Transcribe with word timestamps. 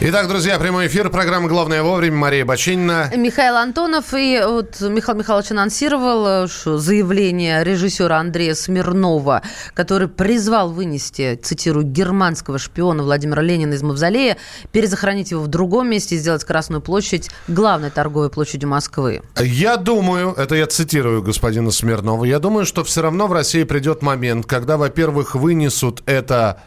Итак, 0.00 0.28
друзья, 0.28 0.60
прямой 0.60 0.86
эфир, 0.86 1.10
программа 1.10 1.48
«Главное 1.48 1.82
вовремя», 1.82 2.16
Мария 2.16 2.44
Бачинина. 2.44 3.10
Михаил 3.16 3.56
Антонов. 3.56 4.14
И 4.14 4.40
вот 4.46 4.80
Михаил 4.80 5.18
Михайлович 5.18 5.50
анонсировал 5.50 6.46
что 6.46 6.78
заявление 6.78 7.64
режиссера 7.64 8.18
Андрея 8.18 8.54
Смирнова, 8.54 9.42
который 9.74 10.06
призвал 10.06 10.70
вынести, 10.70 11.34
цитирую, 11.42 11.84
германского 11.84 12.60
шпиона 12.60 13.02
Владимира 13.02 13.42
Ленина 13.42 13.74
из 13.74 13.82
Мавзолея, 13.82 14.36
перезахоронить 14.70 15.32
его 15.32 15.42
в 15.42 15.48
другом 15.48 15.90
месте 15.90 16.14
и 16.14 16.18
сделать 16.18 16.44
Красную 16.44 16.80
площадь 16.80 17.28
главной 17.48 17.90
торговой 17.90 18.30
площадью 18.30 18.68
Москвы. 18.68 19.22
Я 19.36 19.76
думаю, 19.76 20.32
это 20.32 20.54
я 20.54 20.68
цитирую 20.68 21.24
господина 21.24 21.72
Смирнова, 21.72 22.24
я 22.24 22.38
думаю, 22.38 22.66
что 22.66 22.84
все 22.84 23.02
равно 23.02 23.26
в 23.26 23.32
России 23.32 23.64
придет 23.64 24.02
момент, 24.02 24.46
когда, 24.46 24.76
во-первых, 24.76 25.34
вынесут 25.34 26.04
это 26.06 26.62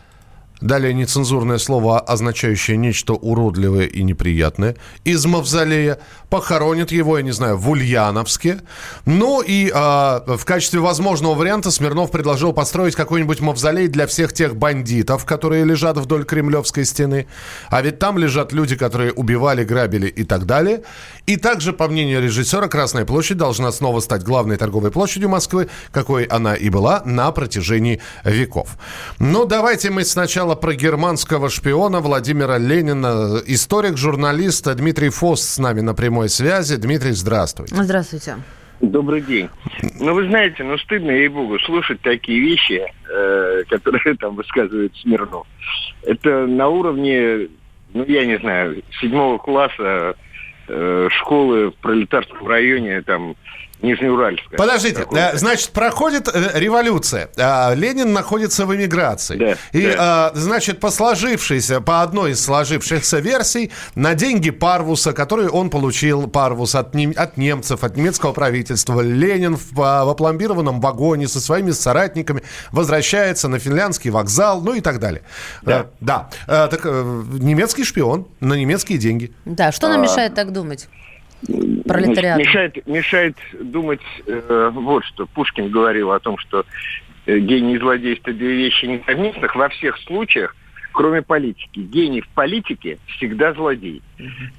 Далее 0.61 0.93
нецензурное 0.93 1.57
слово, 1.57 1.99
означающее 1.99 2.77
нечто 2.77 3.13
уродливое 3.13 3.87
и 3.87 4.03
неприятное. 4.03 4.75
Из 5.03 5.25
мавзолея. 5.25 5.99
Похоронят 6.31 6.93
его, 6.93 7.17
я 7.17 7.23
не 7.23 7.31
знаю, 7.31 7.57
в 7.57 7.69
Ульяновске. 7.69 8.61
Ну 9.05 9.41
и 9.41 9.67
э, 9.67 9.71
в 9.73 10.45
качестве 10.45 10.79
возможного 10.79 11.35
варианта 11.35 11.71
Смирнов 11.71 12.09
предложил 12.09 12.53
построить 12.53 12.95
какой-нибудь 12.95 13.41
мавзолей 13.41 13.89
для 13.89 14.07
всех 14.07 14.31
тех 14.31 14.55
бандитов, 14.55 15.25
которые 15.25 15.65
лежат 15.65 15.97
вдоль 15.97 16.23
Кремлевской 16.23 16.85
стены. 16.85 17.27
А 17.69 17.81
ведь 17.81 17.99
там 17.99 18.17
лежат 18.17 18.53
люди, 18.53 18.77
которые 18.77 19.11
убивали, 19.11 19.65
грабили 19.65 20.07
и 20.07 20.23
так 20.23 20.45
далее. 20.45 20.83
И 21.25 21.35
также, 21.35 21.73
по 21.73 21.89
мнению 21.89 22.21
режиссера, 22.23 22.69
Красная 22.69 23.03
площадь 23.03 23.35
должна 23.35 23.69
снова 23.73 23.99
стать 23.99 24.23
главной 24.23 24.55
торговой 24.55 24.91
площадью 24.91 25.27
Москвы, 25.27 25.67
какой 25.91 26.23
она 26.23 26.55
и 26.55 26.69
была 26.69 27.01
на 27.03 27.29
протяжении 27.33 27.99
веков. 28.23 28.77
Ну, 29.19 29.43
давайте 29.43 29.89
мы 29.89 30.05
сначала 30.05 30.55
про 30.55 30.75
германского 30.75 31.49
шпиона 31.49 31.99
Владимира 31.99 32.57
Ленина. 32.57 33.41
Историк, 33.47 33.97
журналист 33.97 34.73
Дмитрий 34.73 35.09
Фост 35.09 35.43
с 35.43 35.57
нами 35.57 35.81
на 35.81 35.93
прямой 35.93 36.20
связи. 36.29 36.77
Дмитрий, 36.77 37.11
здравствуйте. 37.11 37.75
Здравствуйте. 37.75 38.35
Добрый 38.81 39.21
день. 39.21 39.47
Ну, 39.99 40.15
вы 40.15 40.27
знаете, 40.27 40.63
ну, 40.63 40.77
стыдно, 40.79 41.11
ей-богу, 41.11 41.59
слушать 41.59 42.01
такие 42.01 42.39
вещи, 42.39 42.83
э, 43.09 43.63
которые 43.69 44.15
там 44.19 44.35
высказывает 44.35 44.95
Смирнов. 44.97 45.45
Это 46.03 46.47
на 46.47 46.67
уровне, 46.67 47.49
ну, 47.93 48.03
я 48.07 48.25
не 48.25 48.39
знаю, 48.39 48.81
седьмого 48.99 49.37
класса 49.37 50.15
э, 50.67 51.09
школы 51.11 51.69
в 51.69 51.75
пролетарском 51.75 52.47
районе, 52.47 53.03
там, 53.03 53.35
Нижнеуральска. 53.81 54.57
Подождите, 54.57 54.99
какой 54.99 55.37
значит, 55.37 55.69
проходит 55.69 56.27
э, 56.27 56.51
революция. 56.55 57.29
А, 57.37 57.73
Ленин 57.73 58.13
находится 58.13 58.65
в 58.65 58.75
эмиграции. 58.75 59.35
Да, 59.37 59.57
и, 59.71 59.93
да. 59.95 60.31
значит, 60.35 60.79
по 60.79 60.91
сложившейся, 60.91 61.81
по 61.81 62.01
одной 62.01 62.31
из 62.31 62.43
сложившихся 62.43 63.19
версий, 63.19 63.71
на 63.95 64.13
деньги 64.13 64.51
Парвуса, 64.51 65.13
которые 65.13 65.49
он 65.49 65.69
получил, 65.69 66.27
Парвус, 66.27 66.75
от, 66.75 66.93
нем, 66.93 67.13
от 67.15 67.37
немцев, 67.37 67.83
от 67.83 67.97
немецкого 67.97 68.33
правительства, 68.33 69.01
Ленин 69.01 69.55
в, 69.57 69.73
в 69.73 70.09
опломбированном 70.09 70.79
вагоне 70.79 71.27
со 71.27 71.41
своими 71.41 71.71
соратниками 71.71 72.43
возвращается 72.71 73.47
на 73.47 73.59
финляндский 73.59 74.11
вокзал, 74.11 74.61
ну 74.61 74.73
и 74.73 74.81
так 74.81 74.99
далее. 74.99 75.23
Да. 75.63 75.79
А, 75.79 75.89
да. 75.99 76.29
А, 76.47 76.67
так, 76.67 76.85
немецкий 76.85 77.83
шпион 77.83 78.27
на 78.39 78.53
немецкие 78.53 78.97
деньги. 78.97 79.31
Да, 79.45 79.71
что 79.71 79.87
нам 79.87 80.01
а... 80.01 80.03
мешает 80.03 80.35
так 80.35 80.51
думать? 80.51 80.87
Пролетариат. 81.87 82.37
Мешает, 82.39 82.87
мешает 82.87 83.37
думать 83.59 84.01
э, 84.27 84.71
вот 84.73 85.03
что. 85.05 85.25
Пушкин 85.27 85.69
говорил 85.69 86.11
о 86.11 86.19
том, 86.19 86.37
что 86.37 86.65
э, 87.25 87.39
гений 87.39 87.75
и 87.75 87.79
злодейство 87.79 88.33
две 88.33 88.55
вещи 88.55 88.85
несовместных 88.85 89.55
во 89.55 89.69
всех 89.69 89.97
случаях, 89.99 90.55
кроме 90.91 91.21
политики. 91.21 91.79
Гений 91.79 92.21
в 92.21 92.27
политике 92.29 92.97
всегда 93.07 93.53
злодей. 93.53 94.01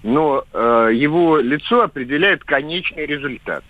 Но 0.02 0.44
э, 0.52 0.90
его 0.94 1.38
лицо 1.38 1.82
определяет 1.82 2.44
конечный 2.44 3.06
результат. 3.06 3.64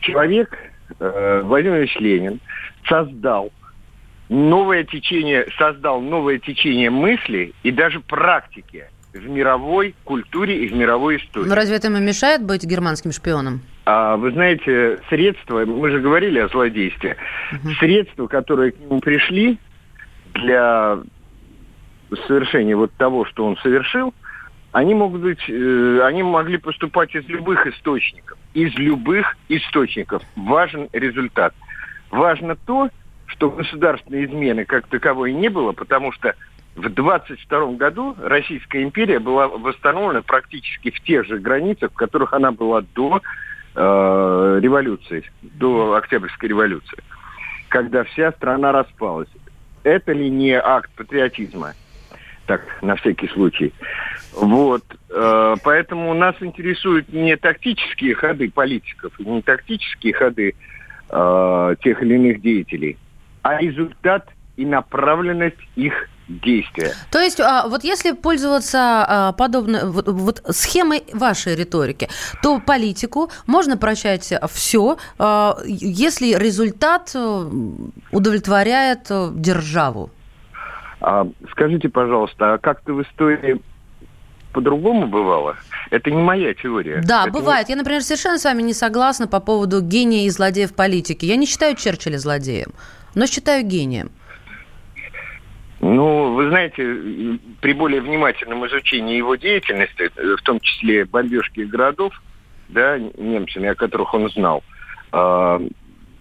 Человек, 0.00 0.56
э, 1.00 1.42
Владимир 1.44 1.78
Ильич 1.78 1.96
Ленин, 1.96 2.40
создал 2.86 3.52
новое 4.28 4.84
течение, 4.84 5.46
создал 5.58 6.00
новое 6.00 6.38
течение 6.38 6.90
мысли 6.90 7.52
и 7.62 7.70
даже 7.70 8.00
практики 8.00 8.84
в 9.14 9.28
мировой 9.28 9.94
культуре 10.04 10.64
и 10.64 10.68
в 10.68 10.74
мировой 10.74 11.16
истории. 11.16 11.48
Но 11.48 11.54
разве 11.54 11.76
это 11.76 11.86
ему 11.86 11.98
мешает 11.98 12.44
быть 12.44 12.64
германским 12.64 13.12
шпионом? 13.12 13.62
А, 13.86 14.16
вы 14.16 14.32
знаете, 14.32 14.98
средства, 15.08 15.64
мы 15.64 15.90
же 15.90 16.00
говорили 16.00 16.40
о 16.40 16.48
злодействе, 16.48 17.16
угу. 17.52 17.70
средства, 17.78 18.26
которые 18.26 18.72
к 18.72 18.80
нему 18.80 19.00
пришли 19.00 19.58
для 20.34 20.98
совершения 22.26 22.76
вот 22.76 22.92
того, 22.94 23.24
что 23.24 23.46
он 23.46 23.56
совершил, 23.58 24.12
они 24.72 24.94
могут 24.94 25.20
быть, 25.20 25.48
э, 25.48 26.00
они 26.02 26.24
могли 26.24 26.58
поступать 26.58 27.14
из 27.14 27.24
любых 27.28 27.66
источников. 27.66 28.36
Из 28.54 28.74
любых 28.74 29.36
источников. 29.48 30.22
Важен 30.34 30.88
результат. 30.92 31.54
Важно 32.10 32.56
то, 32.56 32.90
что 33.26 33.50
государственной 33.50 34.24
измены 34.24 34.64
как 34.64 34.86
таковой 34.88 35.32
не 35.32 35.48
было, 35.48 35.72
потому 35.72 36.10
что 36.12 36.34
в 36.76 36.88
22 36.88 37.72
году 37.72 38.16
Российская 38.20 38.82
империя 38.82 39.20
была 39.20 39.46
восстановлена 39.48 40.22
практически 40.22 40.90
в 40.90 41.00
тех 41.02 41.24
же 41.24 41.38
границах, 41.38 41.92
в 41.92 41.94
которых 41.94 42.32
она 42.32 42.50
была 42.50 42.82
до 42.94 43.22
э, 43.74 44.58
революции, 44.60 45.24
до 45.42 45.94
Октябрьской 45.94 46.48
революции, 46.48 46.98
когда 47.68 48.02
вся 48.04 48.32
страна 48.32 48.72
распалась. 48.72 49.28
Это 49.84 50.12
ли 50.12 50.28
не 50.30 50.52
акт 50.52 50.90
патриотизма? 50.96 51.74
Так, 52.46 52.62
на 52.82 52.96
всякий 52.96 53.28
случай. 53.28 53.72
Вот. 54.32 54.82
Э, 55.10 55.54
поэтому 55.62 56.12
нас 56.12 56.34
интересуют 56.40 57.12
не 57.12 57.36
тактические 57.36 58.16
ходы 58.16 58.50
политиков, 58.50 59.12
не 59.20 59.42
тактические 59.42 60.12
ходы 60.12 60.54
э, 61.08 61.76
тех 61.82 62.02
или 62.02 62.14
иных 62.14 62.42
деятелей, 62.42 62.98
а 63.42 63.60
результат 63.60 64.28
и 64.56 64.66
направленность 64.66 65.60
их 65.76 66.08
действия. 66.28 66.94
То 67.10 67.20
есть, 67.20 67.40
а, 67.40 67.68
вот 67.68 67.84
если 67.84 68.12
пользоваться 68.12 68.78
а, 69.06 69.32
подобной 69.32 69.90
вот, 69.90 70.08
вот 70.08 70.42
схемой 70.50 71.04
вашей 71.12 71.54
риторики, 71.54 72.08
то 72.42 72.60
политику 72.60 73.30
можно 73.46 73.76
прощать 73.76 74.32
все, 74.50 74.96
а, 75.18 75.58
если 75.66 76.34
результат 76.34 77.12
э, 77.14 77.50
удовлетворяет 78.10 79.06
э, 79.10 79.30
державу. 79.34 80.10
Скажите, 81.50 81.88
пожалуйста, 81.90 82.54
а 82.54 82.58
как-то 82.58 82.94
в 82.94 83.02
истории 83.02 83.60
по-другому 84.52 85.06
бывало? 85.06 85.56
Это 85.90 86.10
не 86.10 86.22
моя 86.22 86.54
теория. 86.54 87.02
Да, 87.04 87.24
это 87.24 87.32
бывает. 87.32 87.68
Не... 87.68 87.72
Я, 87.72 87.78
например, 87.78 88.02
совершенно 88.02 88.38
с 88.38 88.44
вами 88.44 88.62
не 88.62 88.72
согласна 88.72 89.26
по 89.26 89.40
поводу 89.40 89.82
гения 89.82 90.26
и 90.26 90.30
злодея 90.30 90.66
в 90.66 90.74
политике. 90.74 91.26
Я 91.26 91.36
не 91.36 91.46
считаю 91.46 91.76
Черчилля 91.76 92.18
злодеем, 92.18 92.72
но 93.14 93.26
считаю 93.26 93.64
гением. 93.64 94.10
Ну, 95.86 96.32
вы 96.32 96.48
знаете, 96.48 97.38
при 97.60 97.74
более 97.74 98.00
внимательном 98.00 98.66
изучении 98.66 99.18
его 99.18 99.34
деятельности, 99.34 100.10
в 100.16 100.40
том 100.42 100.58
числе 100.60 101.04
бомбежки 101.04 101.60
городов, 101.60 102.22
да, 102.70 102.98
немцами, 102.98 103.68
о 103.68 103.74
которых 103.74 104.14
он 104.14 104.30
знал, 104.30 104.64
а, 105.12 105.60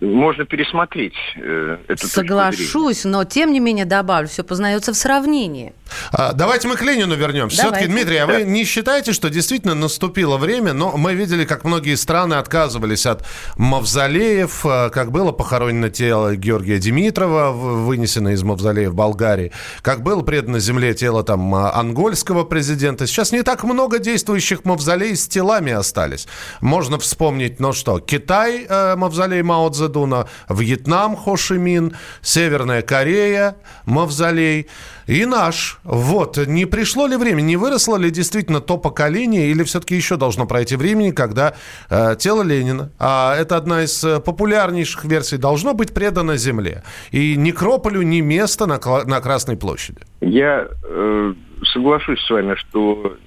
можно 0.01 0.45
пересмотреть 0.45 1.13
э, 1.35 1.77
эту 1.87 2.07
Соглашусь, 2.07 3.05
но 3.05 3.23
тем 3.23 3.51
не 3.51 3.59
менее 3.59 3.85
добавлю, 3.85 4.27
все 4.27 4.43
познается 4.43 4.93
в 4.93 4.95
сравнении. 4.95 5.73
А, 6.11 6.33
давайте 6.33 6.67
мы 6.67 6.75
к 6.75 6.81
Ленину 6.81 7.15
вернемся. 7.15 7.57
Все-таки, 7.57 7.87
Дмитрий, 7.87 8.17
а 8.17 8.25
вы 8.25 8.43
не 8.43 8.65
считаете, 8.65 9.13
что 9.13 9.29
действительно 9.29 9.75
наступило 9.75 10.37
время, 10.37 10.73
но 10.73 10.97
мы 10.97 11.13
видели, 11.13 11.45
как 11.45 11.63
многие 11.63 11.95
страны 11.95 12.35
отказывались 12.35 13.05
от 13.05 13.25
мавзолеев, 13.57 14.65
а, 14.65 14.89
как 14.89 15.11
было 15.11 15.31
похоронено 15.31 15.89
тело 15.89 16.35
Георгия 16.35 16.79
Димитрова, 16.79 17.51
вынесено 17.51 18.29
из 18.29 18.43
мавзолея 18.43 18.89
в 18.89 18.95
Болгарии, 18.95 19.51
как 19.81 20.03
было 20.03 20.21
предано 20.21 20.59
земле 20.59 20.93
тело 20.93 21.23
там 21.23 21.53
а, 21.55 21.73
ангольского 21.73 22.43
президента. 22.43 23.07
Сейчас 23.07 23.31
не 23.31 23.43
так 23.43 23.63
много 23.63 23.99
действующих 23.99 24.65
мавзолей 24.65 25.15
с 25.15 25.27
телами 25.27 25.71
остались. 25.71 26.27
Можно 26.61 26.99
вспомнить, 26.99 27.59
ну 27.59 27.73
что, 27.73 27.99
Китай, 27.99 28.65
э, 28.67 28.95
мавзолей 28.95 29.41
Мао 29.41 29.69
Цзэдуна, 29.69 29.92
Цзэдуна, 29.93 30.25
Вьетнам 30.49 31.15
Хошимин, 31.15 31.93
Северная 32.21 32.81
Корея, 32.81 33.55
Мавзолей 33.85 34.67
и 35.07 35.25
наш. 35.25 35.79
Вот, 35.83 36.37
не 36.37 36.65
пришло 36.65 37.07
ли 37.07 37.17
время, 37.17 37.41
не 37.41 37.57
выросло 37.57 37.97
ли 37.97 38.09
действительно 38.09 38.61
то 38.61 38.77
поколение, 38.77 39.49
или 39.51 39.63
все-таки 39.63 39.95
еще 39.95 40.17
должно 40.17 40.45
пройти 40.45 40.75
времени, 40.75 41.11
когда 41.11 41.53
э, 41.89 42.15
тело 42.17 42.41
Ленина, 42.41 42.89
а 42.99 43.35
это 43.35 43.57
одна 43.57 43.83
из 43.83 44.03
э, 44.03 44.19
популярнейших 44.19 45.05
версий, 45.05 45.37
должно 45.37 45.73
быть 45.73 45.93
предано 45.93 46.37
земле. 46.37 46.83
И 47.11 47.35
некрополю 47.35 48.01
ни 48.01 48.21
места 48.21 48.65
на, 48.65 48.79
на 49.05 49.21
Красной 49.21 49.57
площади. 49.57 49.99
Я 50.21 50.67
э, 50.83 51.33
соглашусь 51.73 52.19
с 52.21 52.29
вами, 52.29 52.55
что 52.55 53.17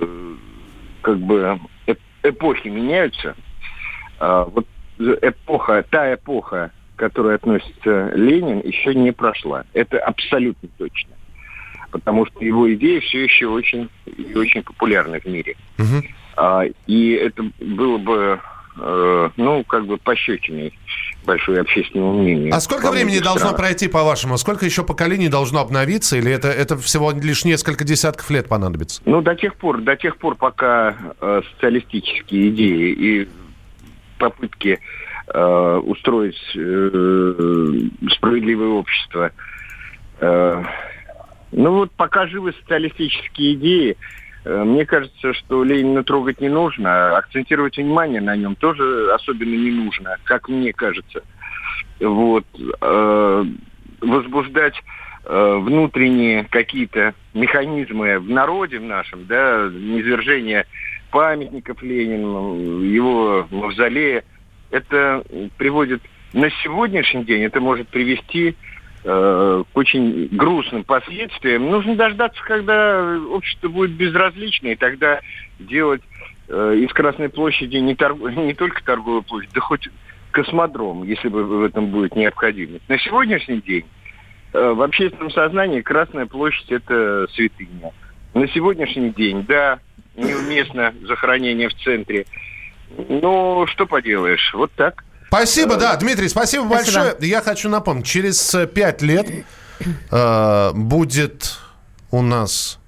э, 0.00 0.34
как 1.02 1.18
бы 1.18 1.58
эпохи 2.22 2.68
меняются. 2.68 3.34
А, 4.18 4.44
вот 4.44 4.66
эпоха, 4.98 5.84
та 5.90 6.14
эпоха 6.14 6.70
к 6.94 6.98
которой 6.98 7.34
относится 7.34 8.10
Ленин, 8.14 8.60
еще 8.60 8.94
не 8.94 9.12
прошла. 9.12 9.64
Это 9.74 9.98
абсолютно 9.98 10.68
точно. 10.78 11.10
Потому 11.90 12.24
что 12.24 12.42
его 12.42 12.72
идеи 12.74 13.00
все 13.00 13.24
еще 13.24 13.48
очень, 13.48 13.90
очень 14.34 14.62
популярны 14.62 15.20
в 15.20 15.26
мире. 15.26 15.56
Угу. 15.78 16.06
А, 16.36 16.64
и 16.86 17.10
это 17.12 17.44
было 17.60 17.98
бы 17.98 18.40
Э, 18.78 19.30
ну, 19.36 19.64
как 19.64 19.86
бы 19.86 19.96
пощечиной 19.96 20.72
большой 21.24 21.60
общественному 21.60 22.22
мнению. 22.22 22.54
А 22.54 22.60
сколько 22.60 22.90
времени 22.90 23.18
должно 23.18 23.54
пройти, 23.54 23.88
по-вашему? 23.88 24.36
Сколько 24.36 24.66
еще 24.66 24.84
поколений 24.84 25.28
должно 25.28 25.60
обновиться? 25.60 26.16
Или 26.16 26.30
это, 26.30 26.48
это 26.48 26.76
всего 26.76 27.10
лишь 27.10 27.44
несколько 27.44 27.84
десятков 27.84 28.30
лет 28.30 28.48
понадобится? 28.48 29.00
Ну, 29.06 29.22
до 29.22 29.34
тех 29.34 29.56
пор, 29.56 29.80
до 29.80 29.96
тех 29.96 30.18
пор, 30.18 30.36
пока 30.36 30.94
э, 31.20 31.42
социалистические 31.52 32.50
идеи 32.50 32.92
и 32.92 33.28
попытки 34.18 34.78
э, 35.28 35.80
устроить 35.84 36.40
э, 36.54 37.70
справедливое 38.10 38.68
общество 38.68 39.32
э, 40.20 40.64
ну 41.52 41.72
вот 41.72 41.92
пока 41.92 42.26
живы 42.26 42.52
социалистические 42.52 43.54
идеи, 43.54 43.96
Э, 44.46 44.62
мне 44.62 44.86
кажется, 44.86 45.34
что 45.34 45.64
Ленина 45.64 46.04
трогать 46.04 46.40
не 46.40 46.48
нужно, 46.48 47.16
акцентировать 47.18 47.76
внимание 47.76 48.20
на 48.20 48.36
нем 48.36 48.54
тоже 48.54 49.10
особенно 49.12 49.54
не 49.56 49.72
нужно, 49.72 50.16
как 50.24 50.48
мне 50.48 50.72
кажется. 50.72 51.22
Вот. 52.00 52.44
Э, 52.80 53.44
возбуждать 54.00 54.80
э, 55.24 55.56
внутренние 55.60 56.44
какие-то 56.44 57.14
механизмы 57.34 58.20
в 58.20 58.30
народе 58.30 58.78
в 58.78 58.84
нашем, 58.84 59.26
да, 59.26 59.68
низвержение 59.68 60.64
памятников 61.16 61.82
Ленину, 61.82 62.82
его 62.82 63.46
мавзолея, 63.50 64.22
это 64.70 65.24
приводит 65.56 66.02
на 66.32 66.50
сегодняшний 66.62 67.24
день, 67.24 67.42
это 67.42 67.60
может 67.60 67.88
привести 67.88 68.54
Э, 69.08 69.62
к 69.72 69.76
очень 69.76 70.26
грустным 70.32 70.82
последствиям. 70.82 71.70
Нужно 71.70 71.94
дождаться, 71.94 72.42
когда 72.42 73.16
общество 73.30 73.68
будет 73.68 73.92
безразлично, 73.92 74.66
и 74.66 74.74
тогда 74.74 75.20
делать 75.60 76.02
э, 76.48 76.74
из 76.78 76.92
Красной 76.92 77.28
площади 77.28 77.76
не, 77.76 77.94
торг... 77.94 78.18
не 78.36 78.52
только 78.52 78.82
торговую 78.82 79.22
площадь, 79.22 79.52
да 79.54 79.60
хоть 79.60 79.88
космодром, 80.32 81.04
если 81.04 81.28
бы 81.28 81.44
в 81.44 81.62
этом 81.62 81.86
будет 81.86 82.16
необходимость. 82.16 82.82
На 82.88 82.98
сегодняшний 82.98 83.60
день 83.60 83.84
э, 84.52 84.72
в 84.72 84.82
общественном 84.82 85.30
сознании 85.30 85.82
Красная 85.82 86.26
площадь– 86.26 86.66
это 86.72 87.28
святыня. 87.32 87.92
На 88.34 88.48
сегодняшний 88.48 89.10
день, 89.10 89.44
да, 89.46 89.78
неуместно 90.16 90.94
захоронение 91.06 91.68
в 91.68 91.74
центре. 91.74 92.26
Но 93.08 93.66
что 93.66 93.86
поделаешь, 93.86 94.52
вот 94.54 94.72
так. 94.76 95.04
Спасибо, 95.28 95.76
да, 95.76 95.96
Дмитрий, 95.96 96.28
спасибо, 96.28 96.66
спасибо. 96.66 97.00
большое. 97.00 97.28
Я 97.28 97.42
хочу 97.42 97.68
напомнить, 97.68 98.06
через 98.06 98.54
э, 98.54 98.66
пять 98.66 99.02
лет 99.02 99.26
э, 100.10 100.70
будет 100.72 101.58
у 102.10 102.22
нас... 102.22 102.78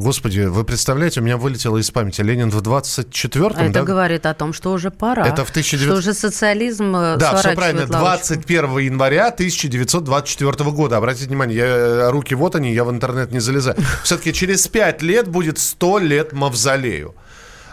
Господи, 0.00 0.40
вы 0.40 0.64
представляете, 0.64 1.20
у 1.20 1.22
меня 1.22 1.36
вылетело 1.36 1.76
из 1.76 1.90
памяти 1.90 2.22
Ленин 2.22 2.48
в 2.48 2.58
24-м, 2.62 3.66
Это 3.66 3.72
да? 3.72 3.82
говорит 3.82 4.24
о 4.24 4.32
том, 4.32 4.54
что 4.54 4.72
уже 4.72 4.90
пора. 4.90 5.26
Это 5.26 5.44
в 5.44 5.50
1900... 5.50 5.78
Что 5.80 5.98
уже 5.98 6.14
социализм 6.14 6.96
э, 6.96 7.16
Да, 7.18 7.36
все 7.36 7.52
правильно. 7.54 7.86
21 7.86 8.78
января 8.78 9.26
1924 9.26 10.70
года. 10.70 10.96
Обратите 10.96 11.26
внимание, 11.26 11.58
я, 11.58 11.66
э, 11.66 12.10
руки 12.10 12.34
вот 12.34 12.56
они, 12.56 12.72
я 12.72 12.84
в 12.84 12.90
интернет 12.90 13.30
не 13.30 13.40
залезаю. 13.40 13.76
Все-таки 14.02 14.32
через 14.32 14.66
пять 14.68 15.02
лет 15.02 15.28
будет 15.28 15.58
100 15.58 15.98
лет 15.98 16.32
мавзолею. 16.32 17.14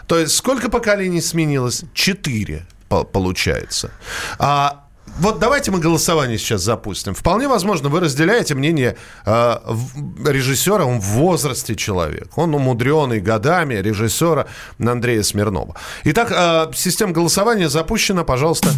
То 0.06 0.18
есть 0.18 0.36
сколько 0.36 0.68
поколений 0.68 1.22
сменилось? 1.22 1.84
Четыре 1.94 2.66
получается. 2.88 3.90
А 4.38 4.87
вот 5.18 5.38
давайте 5.38 5.70
мы 5.70 5.80
голосование 5.80 6.38
сейчас 6.38 6.62
запустим. 6.62 7.14
Вполне 7.14 7.48
возможно, 7.48 7.88
вы 7.88 8.00
разделяете 8.00 8.54
мнение 8.54 8.96
э, 9.26 9.56
режиссера, 10.24 10.84
он 10.84 11.00
в 11.00 11.04
возрасте 11.04 11.74
человек. 11.74 12.36
Он 12.36 12.54
умудренный 12.54 13.20
годами 13.20 13.74
режиссера 13.74 14.46
Андрея 14.78 15.22
Смирнова. 15.22 15.74
Итак, 16.04 16.30
э, 16.30 16.72
система 16.74 17.12
голосования 17.12 17.68
запущена. 17.68 18.24
Пожалуйста. 18.24 18.70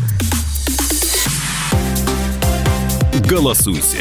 Голосуйте. 3.28 3.98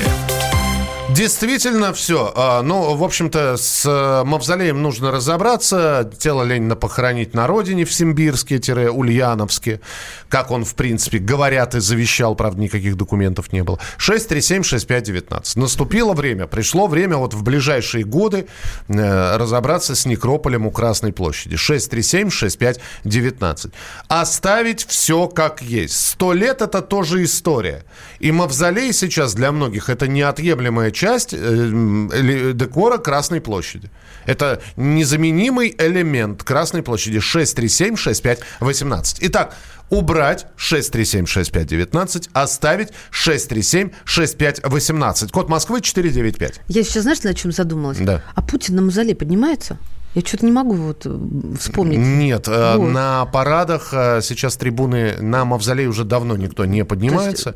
Действительно 1.19 1.91
все. 1.91 2.31
А, 2.33 2.61
ну, 2.61 2.95
в 2.95 3.03
общем-то, 3.03 3.57
с 3.57 3.85
э, 3.85 4.23
мавзолеем 4.23 4.81
нужно 4.81 5.11
разобраться. 5.11 6.09
Тело 6.17 6.43
Ленина 6.43 6.77
похоронить 6.77 7.33
на 7.33 7.45
родине 7.45 7.83
в 7.83 7.91
Симбирске-Ульяновске. 7.91 9.81
Как 10.29 10.49
он, 10.49 10.63
в 10.63 10.75
принципе, 10.75 11.17
говорят 11.17 11.75
и 11.75 11.81
завещал. 11.81 12.35
Правда, 12.35 12.61
никаких 12.61 12.95
документов 12.95 13.51
не 13.51 13.63
было. 13.63 13.79
6376519. 13.97 15.59
Наступило 15.59 16.13
время, 16.13 16.47
пришло 16.47 16.87
время 16.87 17.17
вот 17.17 17.33
в 17.33 17.43
ближайшие 17.43 18.05
годы 18.05 18.47
э, 18.87 19.35
разобраться 19.35 19.95
с 19.95 20.05
некрополем 20.05 20.67
у 20.67 20.71
Красной 20.71 21.11
площади. 21.11 21.57
6376519. 21.57 23.73
Оставить 24.07 24.85
все 24.85 25.27
как 25.27 25.61
есть. 25.61 25.99
Сто 25.99 26.31
лет– 26.31 26.61
это 26.63 26.81
тоже 26.81 27.25
история. 27.25 27.83
И 28.19 28.31
мавзолей 28.31 28.93
сейчас 28.93 29.33
для 29.33 29.51
многих– 29.51 29.89
это 29.91 30.07
неотъемлемая 30.07 30.91
часть 30.91 31.08
э, 31.31 32.51
декора 32.53 32.97
Красной 32.97 33.41
площади. 33.41 33.89
Это 34.25 34.61
незаменимый 34.75 35.73
элемент 35.77 36.43
Красной 36.43 36.83
площади 36.83 37.17
637-6518. 37.17 39.17
Итак, 39.21 39.55
убрать 39.89 40.45
637-6519, 40.57 42.29
оставить 42.33 42.89
637-6518. 43.11 45.31
Код 45.31 45.49
Москвы 45.49 45.81
495. 45.81 46.61
Я 46.67 46.83
сейчас, 46.83 47.03
знаешь, 47.03 47.23
на 47.23 47.33
чем 47.33 47.51
задумалась? 47.51 47.97
Да. 47.99 48.21
А 48.35 48.41
Путин 48.41 48.75
на 48.75 48.83
мавзолей 48.83 49.15
поднимается? 49.15 49.77
Я 50.15 50.23
что-то 50.23 50.45
не 50.45 50.51
могу 50.51 50.73
вот 50.73 51.05
э, 51.05 51.19
вспомнить. 51.59 51.99
Нет, 51.99 52.47
э, 52.47 52.77
вот. 52.77 52.91
на 52.91 53.25
парадах 53.25 53.89
э, 53.93 54.21
сейчас 54.23 54.57
трибуны 54.57 55.17
на 55.21 55.45
мавзолей 55.45 55.85
уже 55.85 56.03
давно 56.03 56.35
никто 56.35 56.65
не 56.65 56.83
поднимается. 56.83 57.53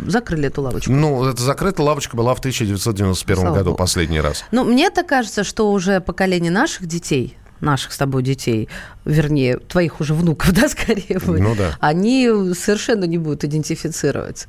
закрыли 0.00 0.48
эту 0.48 0.62
лавочку? 0.62 0.90
Ну, 0.90 1.24
это 1.24 1.40
закрытая 1.40 1.86
лавочка 1.86 2.16
была 2.16 2.34
в 2.34 2.40
1991 2.40 3.36
Слава 3.36 3.54
году 3.54 3.70
Богу. 3.70 3.76
последний 3.78 4.20
раз. 4.20 4.44
Ну, 4.50 4.64
мне-то 4.64 5.04
кажется, 5.04 5.44
что 5.44 5.70
уже 5.70 6.00
поколение 6.00 6.50
наших 6.50 6.86
детей, 6.86 7.36
наших 7.60 7.92
с 7.92 7.98
тобой 7.98 8.24
детей, 8.24 8.68
вернее, 9.04 9.58
твоих 9.58 10.00
уже 10.00 10.14
внуков, 10.14 10.52
да, 10.52 10.68
скорее, 10.68 11.20
ну, 11.24 11.54
да. 11.54 11.76
они 11.78 12.28
совершенно 12.54 13.04
не 13.04 13.18
будут 13.18 13.44
идентифицировать 13.44 14.48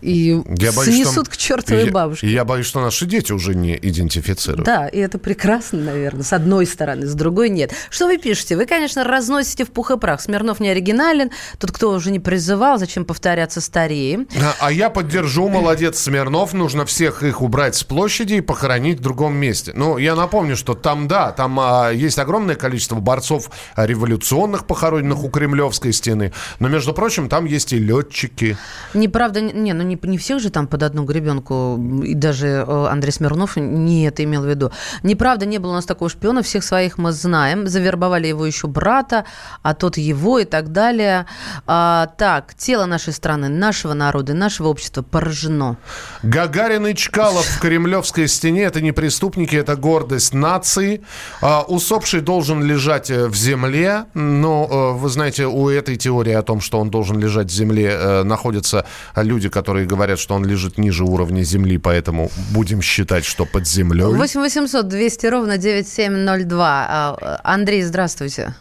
и 0.00 0.40
я 0.58 0.72
боюсь, 0.72 0.94
снесут 0.94 1.26
что... 1.26 1.30
к 1.32 1.36
чертовой 1.36 1.86
я, 1.86 1.90
бабушке. 1.90 2.28
Я 2.28 2.44
боюсь, 2.44 2.66
что 2.66 2.80
наши 2.80 3.06
дети 3.06 3.32
уже 3.32 3.54
не 3.54 3.76
идентифицируют. 3.76 4.64
Да, 4.64 4.88
и 4.88 4.98
это 4.98 5.18
прекрасно, 5.18 5.80
наверное, 5.80 6.22
с 6.22 6.32
одной 6.32 6.66
стороны, 6.66 7.06
с 7.06 7.14
другой 7.14 7.48
нет. 7.50 7.72
Что 7.90 8.06
вы 8.06 8.18
пишете? 8.18 8.56
Вы, 8.56 8.66
конечно, 8.66 9.04
разносите 9.04 9.64
в 9.64 9.70
пух 9.70 9.90
и 9.90 9.98
прах. 9.98 10.20
Смирнов 10.20 10.60
не 10.60 10.70
оригинален, 10.70 11.30
тот, 11.58 11.72
кто 11.72 11.90
уже 11.90 12.10
не 12.10 12.20
призывал, 12.20 12.78
зачем 12.78 13.04
повторяться 13.04 13.60
старее. 13.60 14.26
А, 14.40 14.54
а 14.60 14.72
я 14.72 14.90
поддержу, 14.90 15.48
молодец, 15.48 15.98
Смирнов, 15.98 16.52
нужно 16.52 16.86
всех 16.86 17.22
их 17.22 17.42
убрать 17.42 17.74
с 17.76 17.84
площади 17.84 18.34
и 18.34 18.40
похоронить 18.40 19.00
в 19.00 19.02
другом 19.02 19.34
месте. 19.34 19.72
Ну, 19.74 19.98
я 19.98 20.14
напомню, 20.14 20.56
что 20.56 20.74
там, 20.74 21.08
да, 21.08 21.32
там 21.32 21.58
а, 21.60 21.90
есть 21.90 22.18
огромное 22.18 22.54
количество 22.54 22.96
борцов 22.96 23.50
революционных, 23.76 24.66
похороненных 24.66 25.24
у 25.24 25.28
Кремлевской 25.28 25.92
стены, 25.92 26.32
но, 26.58 26.68
между 26.68 26.94
прочим, 26.94 27.28
там 27.28 27.44
есть 27.44 27.72
и 27.72 27.78
летчики. 27.78 28.56
Неправда, 28.94 29.40
не, 29.40 29.72
ну 29.72 29.89
не, 29.90 29.98
не 30.02 30.18
всех 30.18 30.40
же 30.40 30.50
там 30.50 30.66
под 30.66 30.82
одну 30.82 31.04
гребенку, 31.04 31.78
и 32.04 32.14
даже 32.14 32.46
э, 32.66 32.86
Андрей 32.90 33.12
Смирнов 33.12 33.56
не 33.56 34.06
это 34.06 34.24
имел 34.24 34.42
в 34.42 34.48
виду. 34.48 34.70
Неправда, 35.02 35.46
не 35.46 35.58
было 35.58 35.72
у 35.72 35.74
нас 35.74 35.84
такого 35.84 36.08
шпиона, 36.10 36.42
всех 36.42 36.64
своих 36.64 36.98
мы 36.98 37.12
знаем, 37.12 37.66
завербовали 37.66 38.28
его 38.28 38.46
еще 38.46 38.66
брата, 38.66 39.24
а 39.62 39.74
тот 39.74 39.96
его 39.98 40.38
и 40.38 40.44
так 40.44 40.72
далее. 40.72 41.26
А, 41.66 42.08
так, 42.18 42.54
тело 42.54 42.86
нашей 42.86 43.12
страны, 43.12 43.48
нашего 43.48 43.94
народа, 43.94 44.34
нашего 44.34 44.68
общества 44.68 45.02
поражено. 45.02 45.76
Гагарин 46.22 46.86
и 46.86 46.94
Чкалов 46.94 47.44
в 47.44 47.60
Кремлевской 47.60 48.28
стене– 48.28 48.62
это 48.64 48.80
не 48.80 48.92
преступники, 48.92 49.56
это 49.56 49.76
гордость 49.76 50.34
нации. 50.34 51.02
А, 51.40 51.62
усопший 51.62 52.20
должен 52.20 52.62
лежать 52.62 53.10
э, 53.10 53.26
в 53.26 53.34
земле, 53.34 54.04
но, 54.14 54.68
э, 54.70 54.98
вы 54.98 55.08
знаете, 55.08 55.46
у 55.46 55.68
этой 55.68 55.96
теории 55.96 56.32
о 56.32 56.42
том, 56.42 56.60
что 56.60 56.78
он 56.78 56.90
должен 56.90 57.18
лежать 57.18 57.48
в 57.48 57.54
земле, 57.54 58.22
находятся 58.24 58.86
люди, 59.16 59.48
которые 59.48 59.79
которые 59.80 59.86
говорят, 59.86 60.18
что 60.18 60.34
он 60.34 60.44
лежит 60.44 60.78
ниже 60.78 61.04
уровня 61.04 61.42
земли, 61.42 61.78
поэтому 61.78 62.30
будем 62.54 62.82
считать, 62.82 63.24
что 63.24 63.46
под 63.46 63.66
землей. 63.66 64.14
8 64.14 64.40
800 64.40 64.88
200 64.88 65.26
ровно 65.26 65.56
9702. 65.56 66.86
А, 66.88 67.40
Андрей, 67.44 67.82
здравствуйте. 67.82 68.54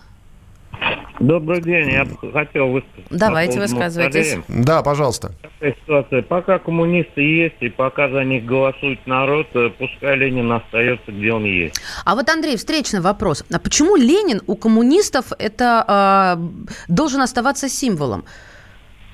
Добрый 1.19 1.61
день, 1.61 1.91
я 1.91 2.05
бы 2.05 2.15
хотел 2.31 2.67
высказать. 2.67 3.05
Давайте 3.09 3.59
высказывайтесь. 3.59 4.37
Да, 4.47 4.81
пожалуйста. 4.81 5.31
Такая 5.41 5.75
ситуация. 5.81 6.21
Пока 6.21 6.59
коммунисты 6.59 7.21
есть 7.21 7.57
и 7.59 7.69
пока 7.69 8.07
за 8.09 8.23
них 8.23 8.45
голосует 8.45 9.05
народ, 9.05 9.47
э, 9.53 9.69
пускай 9.77 10.15
Ленин 10.15 10.49
остается, 10.49 11.11
где 11.11 11.33
он 11.33 11.43
есть. 11.43 11.75
А 12.05 12.15
вот, 12.15 12.29
Андрей, 12.29 12.55
встречный 12.55 13.01
вопрос. 13.01 13.43
А 13.53 13.59
почему 13.59 13.97
Ленин 13.97 14.41
у 14.47 14.55
коммунистов 14.55 15.33
это 15.37 16.37
э, 16.37 16.63
должен 16.87 17.21
оставаться 17.21 17.67
символом? 17.67 18.23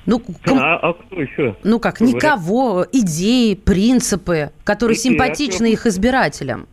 Ну, 0.06 0.20
ком... 0.20 0.58
а, 0.58 0.76
а 0.76 0.92
кто 0.94 1.20
еще? 1.20 1.56
Ну 1.64 1.80
как, 1.80 2.00
никого, 2.00 2.86
идеи, 2.92 3.54
принципы, 3.54 4.52
которые 4.64 4.96
идеи, 4.96 5.10
симпатичны 5.10 5.66
а 5.66 5.68
их 5.68 5.86
избирателям. 5.86 6.68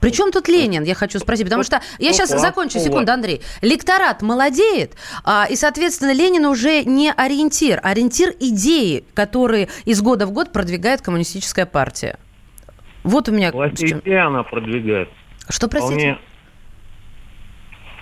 Причем 0.00 0.32
тут 0.32 0.48
Ленин, 0.48 0.82
я 0.82 0.96
хочу 0.96 1.20
спросить, 1.20 1.46
потому 1.46 1.62
что 1.62 1.80
я 2.00 2.12
сейчас 2.12 2.30
закончу, 2.30 2.80
секунду, 2.80 3.12
Андрей. 3.12 3.40
Лекторат 3.60 4.20
молодеет, 4.20 4.96
а, 5.22 5.46
и, 5.48 5.54
соответственно, 5.54 6.12
Ленин 6.12 6.44
уже 6.46 6.82
не 6.82 7.12
ориентир, 7.12 7.78
ориентир 7.84 8.34
идеи, 8.40 9.04
которые 9.14 9.68
из 9.84 10.02
года 10.02 10.26
в 10.26 10.32
год 10.32 10.50
продвигает 10.50 11.02
коммунистическая 11.02 11.66
партия. 11.66 12.18
Вот 13.04 13.28
у 13.28 13.32
меня... 13.32 13.52
Власти 13.52 13.96
она 14.08 14.42
продвигает. 14.42 15.08
Что, 15.48 15.68
простите? 15.68 15.94
Вполне 15.94 16.12
а 16.12 16.31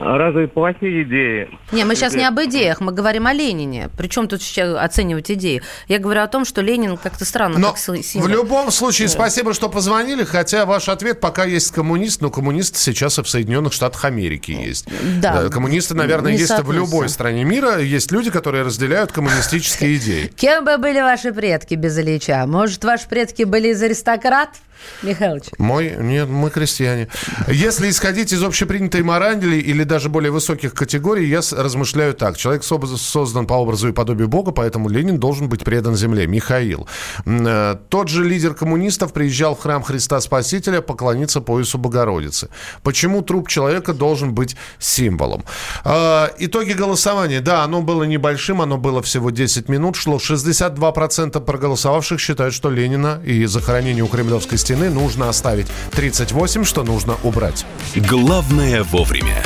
разве 0.00 0.48
плохие 0.48 1.02
идеи? 1.02 1.48
Не, 1.72 1.84
мы 1.84 1.94
сейчас 1.94 2.14
не 2.14 2.24
об 2.24 2.40
идеях, 2.40 2.80
мы 2.80 2.92
говорим 2.92 3.26
о 3.26 3.34
Ленине. 3.34 3.90
Причем 3.98 4.28
тут 4.28 4.42
сейчас 4.42 4.74
оценивать 4.76 5.30
идеи? 5.30 5.62
Я 5.88 5.98
говорю 5.98 6.22
о 6.22 6.26
том, 6.26 6.46
что 6.46 6.62
Ленин 6.62 6.96
как-то 6.96 7.26
странно 7.26 7.58
но 7.58 7.68
как 7.68 7.78
символ. 7.78 8.26
В 8.26 8.30
любом 8.30 8.70
случае, 8.70 9.08
спасибо, 9.08 9.52
что 9.52 9.68
позвонили, 9.68 10.24
хотя 10.24 10.64
ваш 10.64 10.88
ответ 10.88 11.20
пока 11.20 11.44
есть 11.44 11.70
коммунист, 11.72 12.22
но 12.22 12.30
коммунисты 12.30 12.78
сейчас 12.78 13.18
и 13.18 13.22
в 13.22 13.28
Соединенных 13.28 13.74
Штатах 13.74 14.04
Америки 14.06 14.52
есть. 14.52 14.88
Да. 15.20 15.42
Э, 15.44 15.50
коммунисты, 15.50 15.94
наверное, 15.94 16.32
есть 16.32 16.58
в 16.58 16.72
любой 16.72 17.10
стране 17.10 17.44
мира. 17.44 17.78
Есть 17.78 18.10
люди, 18.10 18.30
которые 18.30 18.64
разделяют 18.64 19.12
коммунистические 19.12 19.96
идеи. 19.96 20.32
Кем 20.34 20.64
бы 20.64 20.78
были 20.78 21.00
ваши 21.00 21.32
предки 21.32 21.74
без 21.74 21.98
Ильича? 21.98 22.44
Может, 22.46 22.84
ваши 22.84 23.06
предки 23.06 23.42
были 23.42 23.68
из 23.68 23.82
аристократов? 23.82 24.56
Михайлович. 25.02 25.44
Мой, 25.58 25.96
нет, 25.98 26.28
мы 26.28 26.50
крестьяне. 26.50 27.08
Если 27.48 27.90
исходить 27.90 28.32
из 28.32 28.42
общепринятой 28.42 29.02
морали 29.02 29.56
или 29.56 29.84
даже 29.84 30.08
более 30.08 30.30
высоких 30.30 30.74
категорий, 30.74 31.28
я 31.28 31.40
размышляю 31.52 32.14
так. 32.14 32.36
Человек 32.36 32.64
создан 32.64 33.46
по 33.46 33.54
образу 33.54 33.88
и 33.88 33.92
подобию 33.92 34.28
Бога, 34.28 34.52
поэтому 34.52 34.88
Ленин 34.88 35.18
должен 35.18 35.48
быть 35.48 35.64
предан 35.64 35.94
земле. 35.96 36.26
Михаил. 36.26 36.88
Э, 37.26 37.76
тот 37.88 38.08
же 38.08 38.24
лидер 38.24 38.54
коммунистов 38.54 39.12
приезжал 39.12 39.54
в 39.54 39.60
храм 39.60 39.82
Христа 39.82 40.20
Спасителя 40.20 40.80
поклониться 40.80 41.40
поясу 41.40 41.78
Богородицы. 41.78 42.48
Почему 42.82 43.22
труп 43.22 43.48
человека 43.48 43.92
должен 43.92 44.34
быть 44.34 44.56
символом? 44.78 45.44
Э, 45.84 46.28
итоги 46.38 46.72
голосования. 46.72 47.40
Да, 47.40 47.64
оно 47.64 47.82
было 47.82 48.04
небольшим, 48.04 48.60
оно 48.60 48.78
было 48.78 49.02
всего 49.02 49.30
10 49.30 49.68
минут. 49.68 49.96
Шло 49.96 50.16
62% 50.16 51.40
проголосовавших 51.40 52.20
считают, 52.20 52.54
что 52.54 52.70
Ленина 52.70 53.20
и 53.24 53.46
захоронение 53.46 54.04
у 54.04 54.08
Кремлевской 54.08 54.58
стены 54.58 54.69
стены 54.70 54.88
нужно 54.88 55.28
оставить. 55.28 55.66
38, 55.90 56.62
что 56.62 56.84
нужно 56.84 57.16
убрать. 57.24 57.66
Главное 57.96 58.84
вовремя. 58.84 59.42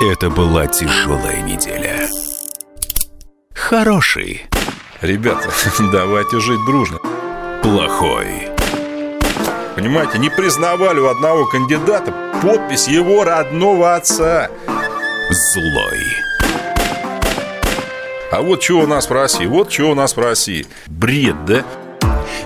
Это 0.00 0.28
была 0.28 0.66
тяжелая 0.66 1.40
неделя. 1.42 2.08
Хороший. 3.54 4.46
Ребята, 5.00 5.48
давайте 5.92 6.40
жить 6.40 6.64
дружно. 6.66 6.98
Плохой. 7.62 8.48
Понимаете, 9.76 10.18
не 10.18 10.30
признавали 10.30 10.98
у 10.98 11.06
одного 11.06 11.46
кандидата 11.46 12.12
подпись 12.42 12.88
его 12.88 13.22
родного 13.22 13.94
отца. 13.94 14.50
Злой. 15.30 16.15
А 18.32 18.42
вот 18.42 18.62
что 18.62 18.80
у 18.80 18.86
нас 18.86 19.08
в 19.08 19.12
России, 19.12 19.46
вот 19.46 19.72
что 19.72 19.90
у 19.90 19.94
нас 19.94 20.16
в 20.16 20.20
России. 20.20 20.66
Бред, 20.88 21.44
да? 21.44 21.64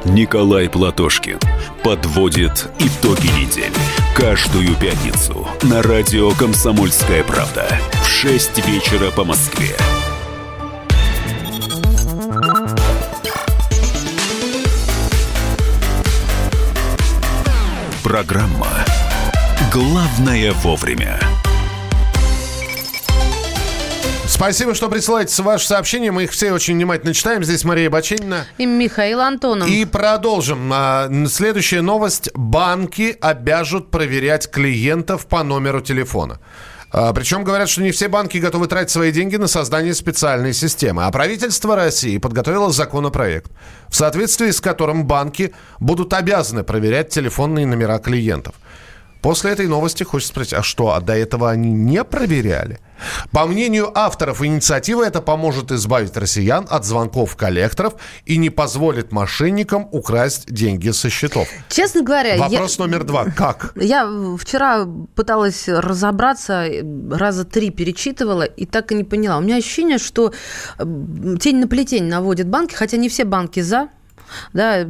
Николай 0.05 0.69
Платошкин 0.69 1.39
подводит 1.83 2.69
итоги 2.79 3.29
недели. 3.29 3.73
Каждую 4.15 4.75
пятницу 4.77 5.49
на 5.63 5.83
радио 5.83 6.33
«Комсомольская 6.33 7.25
правда» 7.25 7.67
в 8.03 8.07
6 8.07 8.67
вечера 8.67 9.11
по 9.11 9.25
Москве. 9.25 9.75
Программа 18.03 18.69
«Главное 19.73 20.53
вовремя». 20.53 21.19
Спасибо, 24.41 24.75
что 24.75 24.89
присылаете 24.89 25.43
ваши 25.43 25.67
сообщения. 25.67 26.11
Мы 26.11 26.25
их 26.25 26.31
все 26.31 26.51
очень 26.53 26.73
внимательно 26.73 27.13
читаем. 27.13 27.45
Здесь 27.45 27.63
Мария 27.63 27.91
Баченина. 27.91 28.47
И 28.57 28.65
Михаил 28.65 29.21
Антонов. 29.21 29.69
И 29.69 29.85
продолжим. 29.85 30.71
А, 30.73 31.11
следующая 31.29 31.83
новость. 31.83 32.31
Банки 32.33 33.19
обяжут 33.21 33.91
проверять 33.91 34.51
клиентов 34.51 35.27
по 35.27 35.43
номеру 35.43 35.83
телефона. 35.83 36.41
А, 36.91 37.13
причем 37.13 37.45
говорят, 37.45 37.69
что 37.69 37.83
не 37.83 37.91
все 37.91 38.09
банки 38.09 38.39
готовы 38.39 38.67
тратить 38.67 38.89
свои 38.89 39.13
деньги 39.13 39.37
на 39.37 39.47
создание 39.47 39.93
специальной 39.93 40.55
системы. 40.55 41.05
А 41.05 41.11
правительство 41.11 41.77
России 41.77 42.17
подготовило 42.17 42.73
законопроект, 42.73 43.53
в 43.91 43.97
соответствии 43.97 44.53
с 44.53 44.63
которым 44.63 45.07
банки 45.07 45.53
будут 45.81 46.15
обязаны 46.15 46.65
проверять 46.65 47.11
телефонные 47.11 47.67
номера 47.67 47.99
клиентов. 47.99 48.55
После 49.23 49.53
этой 49.53 49.67
новости 49.67 50.03
хочется 50.03 50.33
спросить, 50.33 50.55
а 50.55 50.63
что, 50.63 50.93
а 50.93 51.01
до 51.01 51.15
этого 51.15 51.51
они 51.51 51.71
не 51.73 52.05
проверяли? 52.05 52.81
По 53.33 53.47
мнению 53.47 53.91
авторов 53.97 54.43
инициативы, 54.43 55.05
это 55.05 55.23
поможет 55.23 55.73
избавить 55.73 56.17
россиян 56.17 56.67
от 56.69 56.85
звонков 56.85 57.37
коллекторов 57.37 57.95
и 58.27 58.37
не 58.37 58.51
позволит 58.51 59.13
мошенникам 59.13 59.89
украсть 59.91 60.53
деньги 60.53 60.91
со 60.91 61.09
счетов. 61.09 61.49
Честно 61.69 62.03
говоря... 62.03 62.37
Вопрос 62.37 62.79
я... 62.79 62.85
номер 62.85 63.05
два. 63.05 63.25
Как? 63.25 63.73
Я 63.77 64.07
вчера 64.39 64.87
пыталась 65.15 65.69
разобраться, 65.69 66.67
раза 67.11 67.45
три 67.45 67.71
перечитывала 67.71 68.43
и 68.43 68.67
так 68.67 68.93
и 68.93 68.95
не 68.95 69.05
поняла. 69.05 69.39
У 69.39 69.41
меня 69.41 69.57
ощущение, 69.57 69.99
что 69.99 70.33
тень 70.79 71.57
на 71.57 71.69
плетень 71.69 72.05
наводит 72.05 72.49
банки, 72.49 72.75
хотя 72.75 72.97
не 72.97 73.09
все 73.09 73.25
банки 73.25 73.61
за, 73.61 73.89
да, 74.53 74.87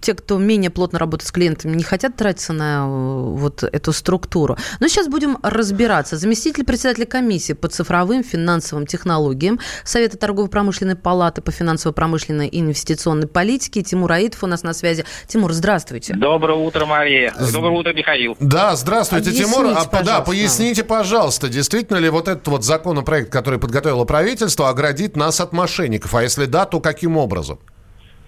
те, 0.00 0.14
кто 0.14 0.38
менее 0.38 0.70
плотно 0.70 0.98
работает 0.98 1.28
с 1.28 1.32
клиентами, 1.32 1.74
не 1.74 1.82
хотят 1.82 2.16
тратиться 2.16 2.52
на 2.52 2.84
э, 2.86 3.34
вот 3.36 3.62
эту 3.62 3.92
структуру. 3.92 4.56
Но 4.80 4.88
сейчас 4.88 5.08
будем 5.08 5.38
разбираться. 5.42 6.16
Заместитель 6.16 6.64
председателя 6.64 7.06
комиссии 7.06 7.52
по 7.52 7.68
цифровым 7.68 8.24
финансовым 8.24 8.86
технологиям 8.86 9.60
Совета 9.84 10.16
торгово-промышленной 10.18 10.96
палаты 10.96 11.42
по 11.42 11.50
финансово-промышленной 11.50 12.48
и 12.48 12.60
инвестиционной 12.60 13.26
политике 13.26 13.82
Тимур 13.82 14.10
Аитов 14.12 14.42
у 14.44 14.46
нас 14.46 14.62
на 14.62 14.72
связи. 14.72 15.04
Тимур, 15.26 15.52
здравствуйте. 15.52 16.14
Доброе 16.14 16.58
утро, 16.58 16.86
Мария. 16.86 17.34
Доброе 17.52 17.78
утро, 17.78 17.92
Михаил. 17.92 18.36
Да, 18.40 18.76
здравствуйте, 18.76 19.30
Объясните, 19.30 19.52
Тимур. 19.52 19.74
А, 19.76 20.02
да, 20.02 20.20
поясните, 20.20 20.84
пожалуйста, 20.84 21.48
действительно 21.48 21.98
ли 21.98 22.08
вот 22.08 22.28
этот 22.28 22.46
вот 22.48 22.64
законопроект, 22.64 23.30
который 23.30 23.58
подготовило 23.58 24.04
правительство, 24.04 24.68
оградит 24.68 25.16
нас 25.16 25.40
от 25.40 25.52
мошенников? 25.52 26.14
А 26.14 26.22
если 26.22 26.46
да, 26.46 26.64
то 26.64 26.80
каким 26.80 27.16
образом? 27.16 27.58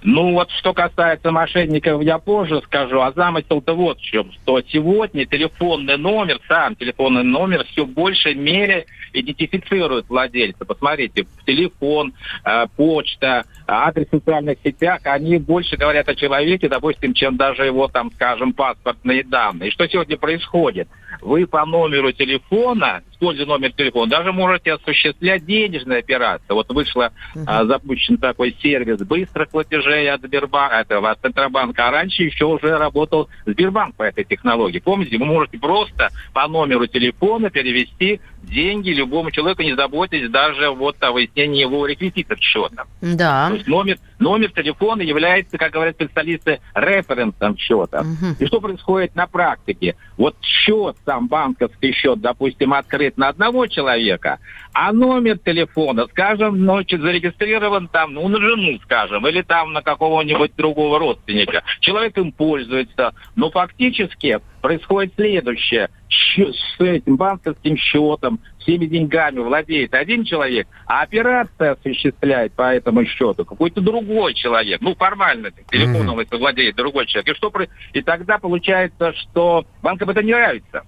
Ну 0.09 0.35
вот 0.35 0.49
что 0.53 0.73
касается 0.73 1.33
мошенников, 1.33 2.01
я 2.01 2.19
позже 2.19 2.63
скажу, 2.63 3.01
а 3.01 3.11
замысел-то 3.11 3.75
вот 3.75 3.99
в 3.99 4.03
чем, 4.03 4.31
что 4.31 4.63
сегодня 4.63 5.27
телефонный 5.27 5.99
номер, 5.99 6.39
сам 6.47 6.77
телефонный 6.77 7.25
номер 7.25 7.65
все 7.65 7.85
в 7.85 7.91
большей 7.91 8.37
мере 8.37 8.87
идентифицирует 9.13 10.09
владельца. 10.09 10.65
Посмотрите, 10.65 11.27
телефон, 11.45 12.15
э, 12.45 12.67
почта, 12.77 13.47
адрес 13.67 14.07
в 14.09 14.17
социальных 14.17 14.59
сетях, 14.65 15.01
они 15.05 15.39
больше 15.39 15.77
говорят 15.77 16.09
о 16.09 16.15
человеке, 16.15 16.69
допустим, 16.69 17.15
чем 17.15 17.37
даже 17.37 17.65
его, 17.65 17.89
там, 17.89 18.11
скажем, 18.13 18.53
паспортные 18.53 19.25
данные. 19.25 19.69
И 19.69 19.73
что 19.73 19.87
сегодня 19.89 20.17
происходит? 20.17 20.89
Вы 21.21 21.47
по 21.47 21.65
номеру 21.65 22.13
телефона, 22.13 23.03
используя 23.11 23.47
номер 23.47 23.73
телефона, 23.73 24.11
даже 24.11 24.33
можете 24.33 24.75
осуществлять 24.75 25.45
денежные 25.45 26.01
операции. 26.01 26.53
Вот 26.53 26.69
вышла, 26.71 27.13
uh-huh. 27.35 27.45
а, 27.47 27.65
запущен 27.65 28.19
такой 28.19 28.57
сервис 28.63 28.99
быстрых 28.99 29.49
платежей 29.49 30.11
от 30.11 30.23
Сбербанка, 30.23 30.77
этого, 30.77 31.11
от 31.11 31.21
Центробанка, 31.21 31.89
а 31.89 31.91
раньше 31.91 32.23
еще 32.23 32.45
уже 32.45 32.77
работал 32.77 33.29
Сбербанк 33.47 33.95
по 33.97 34.03
этой 34.03 34.25
технологии. 34.25 34.79
Помните, 34.79 35.19
вы 35.19 35.25
можете 35.25 35.59
просто 35.59 36.11
по 36.33 36.47
номеру 36.47 36.87
телефона 36.87 37.51
перевести 37.51 38.21
деньги 38.47 38.91
любому 38.91 39.31
человеку, 39.31 39.63
не 39.63 39.75
заботясь 39.75 40.31
даже 40.31 40.71
вот 40.71 40.97
о 41.01 41.13
выяснении 41.13 41.61
его 41.61 41.87
реквизитов 41.87 42.39
счета. 42.39 42.85
Да. 43.01 43.49
То 43.49 43.55
есть 43.55 43.67
номер, 43.67 43.99
номер 44.19 44.51
телефона 44.53 45.03
является, 45.03 45.59
как 45.59 45.73
говорят 45.73 45.97
специалисты, 45.97 46.61
референсом 46.75 47.57
счета. 47.57 48.01
Угу. 48.01 48.37
И 48.39 48.47
что 48.47 48.61
происходит 48.61 49.15
на 49.15 49.27
практике? 49.27 49.97
Вот 50.17 50.37
счет, 50.43 50.97
сам 51.05 51.29
банковский 51.29 51.93
счет, 51.93 52.21
допустим, 52.21 52.73
открыт 52.73 53.17
на 53.17 53.29
одного 53.29 53.67
человека, 53.67 54.39
а 54.73 54.93
номер 54.93 55.39
телефона, 55.39 56.07
скажем, 56.07 56.65
ночью 56.65 57.01
зарегистрирован 57.01 57.89
там, 57.89 58.15
ну, 58.15 58.29
на 58.29 58.41
жену, 58.41 58.79
скажем, 58.83 59.27
или 59.27 59.43
там 59.43 59.73
на 59.73 59.83
какого-нибудь 59.83 60.53
другого 60.57 60.99
родственника. 60.99 61.63
Человек 61.81 62.17
им 62.19 62.33
пользуется, 62.33 63.13
но 63.35 63.51
фактически 63.51 64.41
происходит 64.61 65.15
следующее. 65.17 65.91
С 66.37 66.81
этим 66.81 67.17
банковским 67.17 67.77
счетом, 67.77 68.41
всеми 68.59 68.87
деньгами 68.87 69.39
владеет 69.39 69.95
один 69.95 70.25
человек, 70.25 70.67
а 70.87 71.03
операция 71.03 71.73
осуществляет 71.73 72.53
по 72.53 72.75
этому 72.75 73.05
счету 73.05 73.45
какой-то 73.45 73.81
другой 73.81 74.35
человек. 74.35 74.81
Ну, 74.81 74.95
формально, 74.95 75.51
телефоном 75.71 76.19
mm-hmm. 76.19 76.23
это 76.23 76.37
владеет 76.37 76.77
другой 76.77 77.07
человек. 77.07 77.35
И, 77.35 77.35
что, 77.35 77.53
и 77.93 78.03
тогда 78.03 78.39
получается, 78.39 79.13
что 79.15 79.65
банкам 79.83 80.11
это 80.11 80.23
не 80.23 80.33
нравится. 80.33 80.83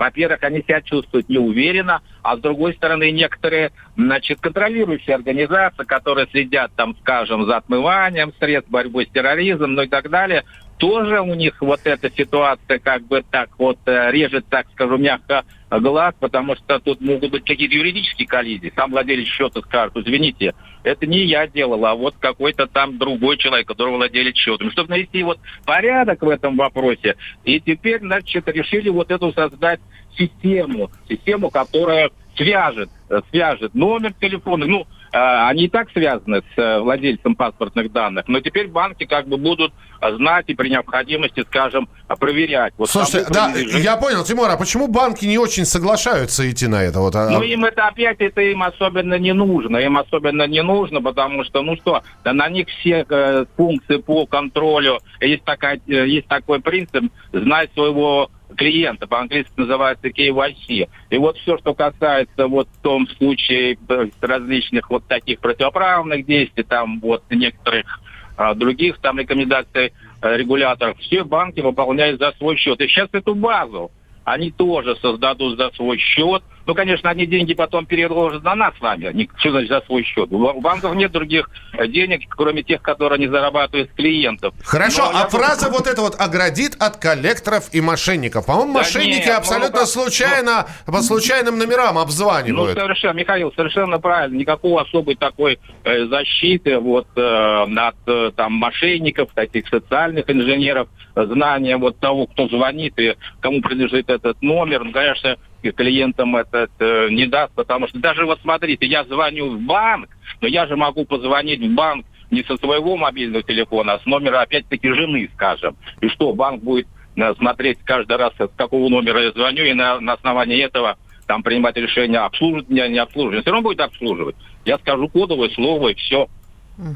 во-первых, 0.00 0.42
они 0.42 0.62
себя 0.62 0.80
чувствуют 0.80 1.28
неуверенно, 1.28 2.00
а 2.22 2.36
с 2.36 2.40
другой 2.40 2.72
стороны, 2.74 3.10
некоторые, 3.10 3.70
значит, 3.96 4.40
контролирующие 4.40 5.14
организации, 5.14 5.84
которые 5.84 6.26
следят, 6.28 6.72
там, 6.74 6.96
скажем, 7.00 7.44
за 7.44 7.58
отмыванием 7.58 8.32
средств 8.38 8.70
борьбы 8.70 9.04
с 9.04 9.10
терроризмом, 9.10 9.74
ну 9.74 9.82
и 9.82 9.88
так 9.88 10.08
далее, 10.08 10.44
тоже 10.80 11.20
у 11.20 11.34
них 11.34 11.60
вот 11.60 11.80
эта 11.84 12.10
ситуация 12.10 12.78
как 12.78 13.06
бы 13.06 13.22
так 13.30 13.50
вот 13.58 13.78
э, 13.84 14.10
режет, 14.10 14.46
так 14.48 14.66
скажу, 14.72 14.96
мягко 14.96 15.44
глаз, 15.70 16.14
потому 16.18 16.56
что 16.56 16.80
тут 16.80 17.02
могут 17.02 17.30
быть 17.30 17.44
какие-то 17.44 17.74
юридические 17.74 18.26
коллизии. 18.26 18.72
Сам 18.74 18.90
владелец 18.90 19.28
счета 19.28 19.60
скажет, 19.60 19.94
извините, 19.98 20.54
это 20.82 21.06
не 21.06 21.26
я 21.26 21.46
делал, 21.46 21.84
а 21.84 21.94
вот 21.94 22.14
какой-то 22.18 22.66
там 22.66 22.96
другой 22.96 23.36
человек, 23.36 23.68
который 23.68 23.94
владелец 23.94 24.34
счетом. 24.34 24.70
Чтобы 24.70 24.88
навести 24.88 25.22
вот 25.22 25.38
порядок 25.66 26.22
в 26.22 26.28
этом 26.28 26.56
вопросе, 26.56 27.16
и 27.44 27.60
теперь, 27.60 28.00
значит, 28.00 28.48
решили 28.48 28.88
вот 28.88 29.10
эту 29.10 29.32
создать 29.34 29.80
систему, 30.16 30.90
систему, 31.08 31.50
которая 31.50 32.10
свяжет, 32.36 32.88
свяжет 33.30 33.74
номер 33.74 34.14
телефона, 34.14 34.64
ну, 34.66 34.86
Э, 34.86 34.99
они 35.12 35.64
и 35.64 35.68
так 35.68 35.90
связаны 35.90 36.42
с 36.54 36.58
э, 36.58 36.80
владельцем 36.80 37.34
паспортных 37.34 37.92
данных, 37.92 38.28
но 38.28 38.40
теперь 38.40 38.68
банки 38.68 39.04
как 39.04 39.26
бы 39.28 39.36
будут 39.36 39.72
знать 40.16 40.46
и 40.48 40.54
при 40.54 40.70
необходимости, 40.70 41.44
скажем, 41.48 41.88
проверять. 42.18 42.72
Вот 42.78 42.90
Слушайте, 42.90 43.26
да, 43.30 43.52
я 43.54 43.96
понял, 43.96 44.24
Тимур, 44.24 44.48
а 44.48 44.56
почему 44.56 44.88
банки 44.88 45.24
не 45.26 45.38
очень 45.38 45.64
соглашаются 45.64 46.48
идти 46.50 46.66
на 46.66 46.82
это? 46.82 47.00
Вот, 47.00 47.14
а... 47.16 47.28
Ну, 47.28 47.42
им 47.42 47.64
это 47.64 47.88
опять, 47.88 48.20
это 48.20 48.40
им 48.40 48.62
особенно 48.62 49.18
не 49.18 49.34
нужно. 49.34 49.76
Им 49.76 49.98
особенно 49.98 50.46
не 50.46 50.62
нужно, 50.62 51.02
потому 51.02 51.44
что, 51.44 51.62
ну 51.62 51.76
что, 51.76 52.02
да 52.24 52.32
на 52.32 52.48
них 52.48 52.68
все 52.68 53.04
э, 53.08 53.44
функции 53.56 53.98
по 53.98 54.26
контролю, 54.26 55.00
есть, 55.20 55.44
такая, 55.44 55.80
э, 55.86 56.06
есть 56.08 56.28
такой 56.28 56.60
принцип, 56.60 57.04
знать 57.32 57.70
своего 57.74 58.30
клиента, 58.56 59.06
по-английски 59.06 59.52
называется 59.56 60.08
KYC. 60.08 60.88
И 61.10 61.18
вот 61.18 61.36
все, 61.38 61.58
что 61.58 61.74
касается 61.74 62.46
вот 62.46 62.68
в 62.68 62.82
том 62.82 63.06
случае 63.08 63.78
э, 63.88 64.06
различных 64.20 64.90
вот 64.90 65.06
таких 65.06 65.40
противоправных 65.40 66.26
действий, 66.26 66.62
там 66.62 67.00
вот 67.00 67.22
некоторых 67.30 68.00
а, 68.36 68.54
других 68.54 68.98
там 68.98 69.18
рекомендаций 69.18 69.92
а, 70.22 70.36
регуляторов, 70.36 70.98
все 70.98 71.24
банки 71.24 71.60
выполняют 71.60 72.18
за 72.20 72.32
свой 72.38 72.56
счет. 72.56 72.80
И 72.80 72.88
сейчас 72.88 73.10
эту 73.12 73.34
базу 73.34 73.90
они 74.24 74.50
тоже 74.50 74.96
создадут 74.96 75.58
за 75.58 75.70
свой 75.72 75.98
счет. 75.98 76.42
Ну, 76.70 76.74
конечно, 76.76 77.10
они 77.10 77.26
деньги 77.26 77.52
потом 77.52 77.84
переложат 77.84 78.44
на 78.44 78.54
нас 78.54 78.72
с 78.78 78.80
вами, 78.80 79.28
что 79.38 79.50
значит 79.50 79.70
за 79.70 79.80
свой 79.86 80.04
счет. 80.04 80.30
У 80.30 80.60
банков 80.60 80.94
нет 80.94 81.10
других 81.10 81.50
э, 81.72 81.88
денег, 81.88 82.28
кроме 82.28 82.62
тех, 82.62 82.80
которые 82.80 83.16
они 83.16 83.26
зарабатывают 83.26 83.90
с 83.90 83.94
клиентов. 83.96 84.54
Хорошо, 84.62 85.10
Но 85.10 85.18
а 85.18 85.28
фраза 85.28 85.68
вот 85.68 85.88
эта 85.88 86.00
вот 86.00 86.14
оградит 86.20 86.76
от 86.78 86.98
коллекторов 86.98 87.70
и 87.72 87.80
мошенников. 87.80 88.46
По-моему, 88.46 88.74
да 88.74 88.78
мошенники 88.78 89.26
нет, 89.26 89.36
абсолютно 89.36 89.80
ну, 89.80 89.86
случайно, 89.86 90.68
ну, 90.86 90.92
по 90.92 91.02
случайным 91.02 91.58
номерам 91.58 91.98
обзванивают. 91.98 92.76
Ну, 92.76 92.80
совершенно, 92.80 93.18
Михаил, 93.18 93.52
совершенно 93.56 93.98
правильно. 93.98 94.38
Никакой 94.38 94.80
особой 94.80 95.16
такой 95.16 95.58
э, 95.82 96.06
защиты 96.06 96.78
вот 96.78 97.08
э, 97.16 97.20
от 97.20 97.96
э, 98.06 98.30
там 98.36 98.52
мошенников, 98.52 99.30
таких 99.34 99.66
социальных 99.66 100.30
инженеров, 100.30 100.86
знания 101.16 101.76
вот 101.78 101.98
того, 101.98 102.28
кто 102.28 102.46
звонит 102.46 102.96
и 103.00 103.16
кому 103.40 103.60
принадлежит 103.60 104.08
этот 104.08 104.40
номер. 104.40 104.84
Ну, 104.84 104.92
конечно, 104.92 105.36
клиентам 105.62 106.36
этот 106.36 106.70
э, 106.78 107.08
не 107.10 107.26
даст, 107.26 107.52
потому 107.54 107.88
что 107.88 107.98
даже 107.98 108.24
вот 108.24 108.40
смотрите, 108.42 108.86
я 108.86 109.04
звоню 109.04 109.50
в 109.50 109.60
банк, 109.60 110.08
но 110.40 110.48
я 110.48 110.66
же 110.66 110.76
могу 110.76 111.04
позвонить 111.04 111.60
в 111.60 111.74
банк 111.74 112.06
не 112.30 112.42
со 112.44 112.56
своего 112.56 112.96
мобильного 112.96 113.42
телефона, 113.42 113.94
а 113.94 114.00
с 114.00 114.06
номера 114.06 114.42
опять-таки 114.42 114.92
жены, 114.92 115.28
скажем. 115.34 115.76
И 116.00 116.08
что, 116.08 116.32
банк 116.32 116.62
будет 116.62 116.86
э, 117.16 117.34
смотреть 117.34 117.78
каждый 117.84 118.16
раз, 118.16 118.32
с 118.38 118.56
какого 118.56 118.88
номера 118.88 119.22
я 119.22 119.32
звоню, 119.32 119.64
и 119.64 119.72
на, 119.72 120.00
на 120.00 120.14
основании 120.14 120.62
этого 120.62 120.96
там 121.26 121.42
принимать 121.42 121.76
решение, 121.76 122.18
обслуживать 122.20 122.68
меня, 122.68 122.88
не 122.88 122.98
обслуживать. 122.98 123.42
Все 123.42 123.52
равно 123.52 123.68
будет 123.68 123.80
обслуживать. 123.80 124.36
Я 124.64 124.78
скажу 124.78 125.08
кодовое 125.08 125.48
слово, 125.50 125.90
и 125.90 125.94
все. 125.94 126.28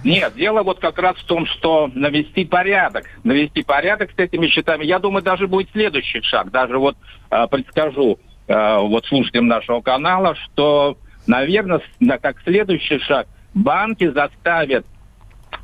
Нет, 0.02 0.34
дело 0.34 0.62
вот 0.62 0.80
как 0.80 0.98
раз 0.98 1.16
в 1.16 1.24
том, 1.24 1.46
что 1.46 1.90
навести 1.94 2.44
порядок. 2.44 3.04
Навести 3.22 3.62
порядок 3.62 4.10
с 4.10 4.18
этими 4.18 4.46
счетами. 4.48 4.84
Я 4.84 4.98
думаю, 4.98 5.22
даже 5.22 5.46
будет 5.46 5.68
следующий 5.72 6.22
шаг. 6.22 6.50
Даже 6.50 6.78
вот 6.78 6.96
э, 7.30 7.46
предскажу 7.50 8.18
э, 8.46 8.78
вот 8.78 9.06
слушателям 9.06 9.46
нашего 9.46 9.80
канала, 9.80 10.34
что, 10.34 10.98
наверное, 11.26 11.80
на, 12.00 12.18
как 12.18 12.40
следующий 12.42 12.98
шаг 13.00 13.26
банки 13.54 14.08
заставят 14.08 14.86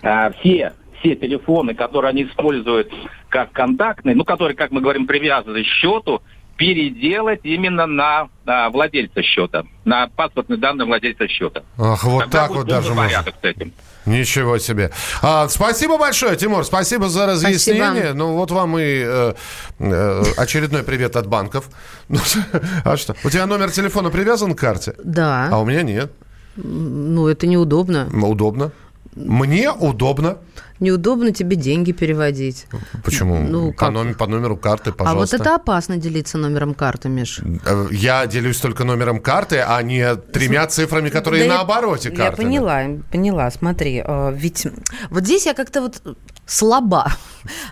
э, 0.03 0.31
все 0.41 0.73
все 1.01 1.17
телефоны, 1.17 1.75
которые 1.75 2.11
они 2.11 2.25
используют 2.25 2.93
как 3.29 3.53
контактные, 3.53 4.15
ну, 4.15 4.25
которые, 4.25 4.55
как 4.55 4.71
мы 4.71 4.81
говорим, 4.81 5.07
привязаны 5.07 5.63
к 5.63 5.67
счету, 5.67 6.23
переделать 6.61 7.41
именно 7.43 7.87
на, 7.87 8.29
на 8.45 8.69
владельца 8.69 9.23
счета, 9.23 9.65
на 9.87 10.09
паспортные 10.09 10.59
данные 10.59 10.85
владельца 10.85 11.27
счета. 11.27 11.63
Ах, 11.79 12.05
вот 12.05 12.25
Тогда 12.25 12.39
так 12.43 12.51
вот 12.51 12.67
даже 12.67 12.93
можно. 12.93 13.23
с 13.23 13.45
этим. 13.45 13.73
Ничего 14.05 14.59
себе. 14.59 14.91
А, 15.23 15.49
спасибо 15.49 15.97
большое, 15.97 16.37
Тимур, 16.37 16.67
спасибо 16.67 17.09
за 17.09 17.25
разъяснение. 17.25 17.93
Спасибо. 17.93 18.13
Ну, 18.15 18.35
вот 18.35 18.51
вам 18.51 18.77
и 18.79 18.83
э, 18.83 19.35
э, 19.79 20.23
очередной 20.37 20.83
привет 20.83 21.17
от 21.17 21.27
банков. 21.27 21.71
А 22.85 22.99
что? 22.99 23.17
У 23.25 23.31
тебя 23.31 23.47
номер 23.47 23.71
телефона 23.71 24.11
привязан 24.11 24.55
к 24.55 24.59
карте? 24.59 24.95
Да. 25.03 25.49
А 25.51 25.59
у 25.61 25.65
меня 25.65 25.81
нет. 25.81 26.13
Ну, 26.57 27.27
это 27.27 27.47
неудобно. 27.47 28.07
Удобно. 28.13 28.71
Мне 29.15 29.71
удобно 29.71 30.39
неудобно 30.81 31.33
тебе 31.33 31.57
деньги 31.57 31.93
переводить. 31.93 32.67
Почему? 33.05 33.39
Ну, 33.39 33.73
по, 33.73 33.91
номер, 33.91 34.15
по 34.17 34.27
номеру 34.27 34.57
карты, 34.57 34.93
пожалуйста. 34.93 35.37
А 35.37 35.39
вот 35.39 35.47
это 35.47 35.55
опасно 35.55 35.97
делиться 35.99 36.39
номером 36.39 36.75
карты, 36.75 37.09
Миш. 37.09 37.41
Э, 37.65 37.87
я 37.91 38.27
делюсь 38.27 38.59
только 38.59 38.85
номером 38.85 39.21
карты, 39.21 39.63
а 39.67 39.81
не 39.83 40.17
тремя 40.17 40.67
цифрами, 40.67 41.11
которые 41.11 41.47
да 41.47 41.57
на 41.57 41.61
обороте 41.61 42.11
карты. 42.11 42.43
Я 42.43 42.49
поняла, 42.49 42.83
поняла. 43.11 43.51
Смотри, 43.51 44.03
э, 44.05 44.33
ведь 44.35 44.67
вот 45.11 45.25
здесь 45.25 45.47
я 45.47 45.55
как-то 45.55 45.83
вот 45.83 46.03
слаба. 46.51 47.13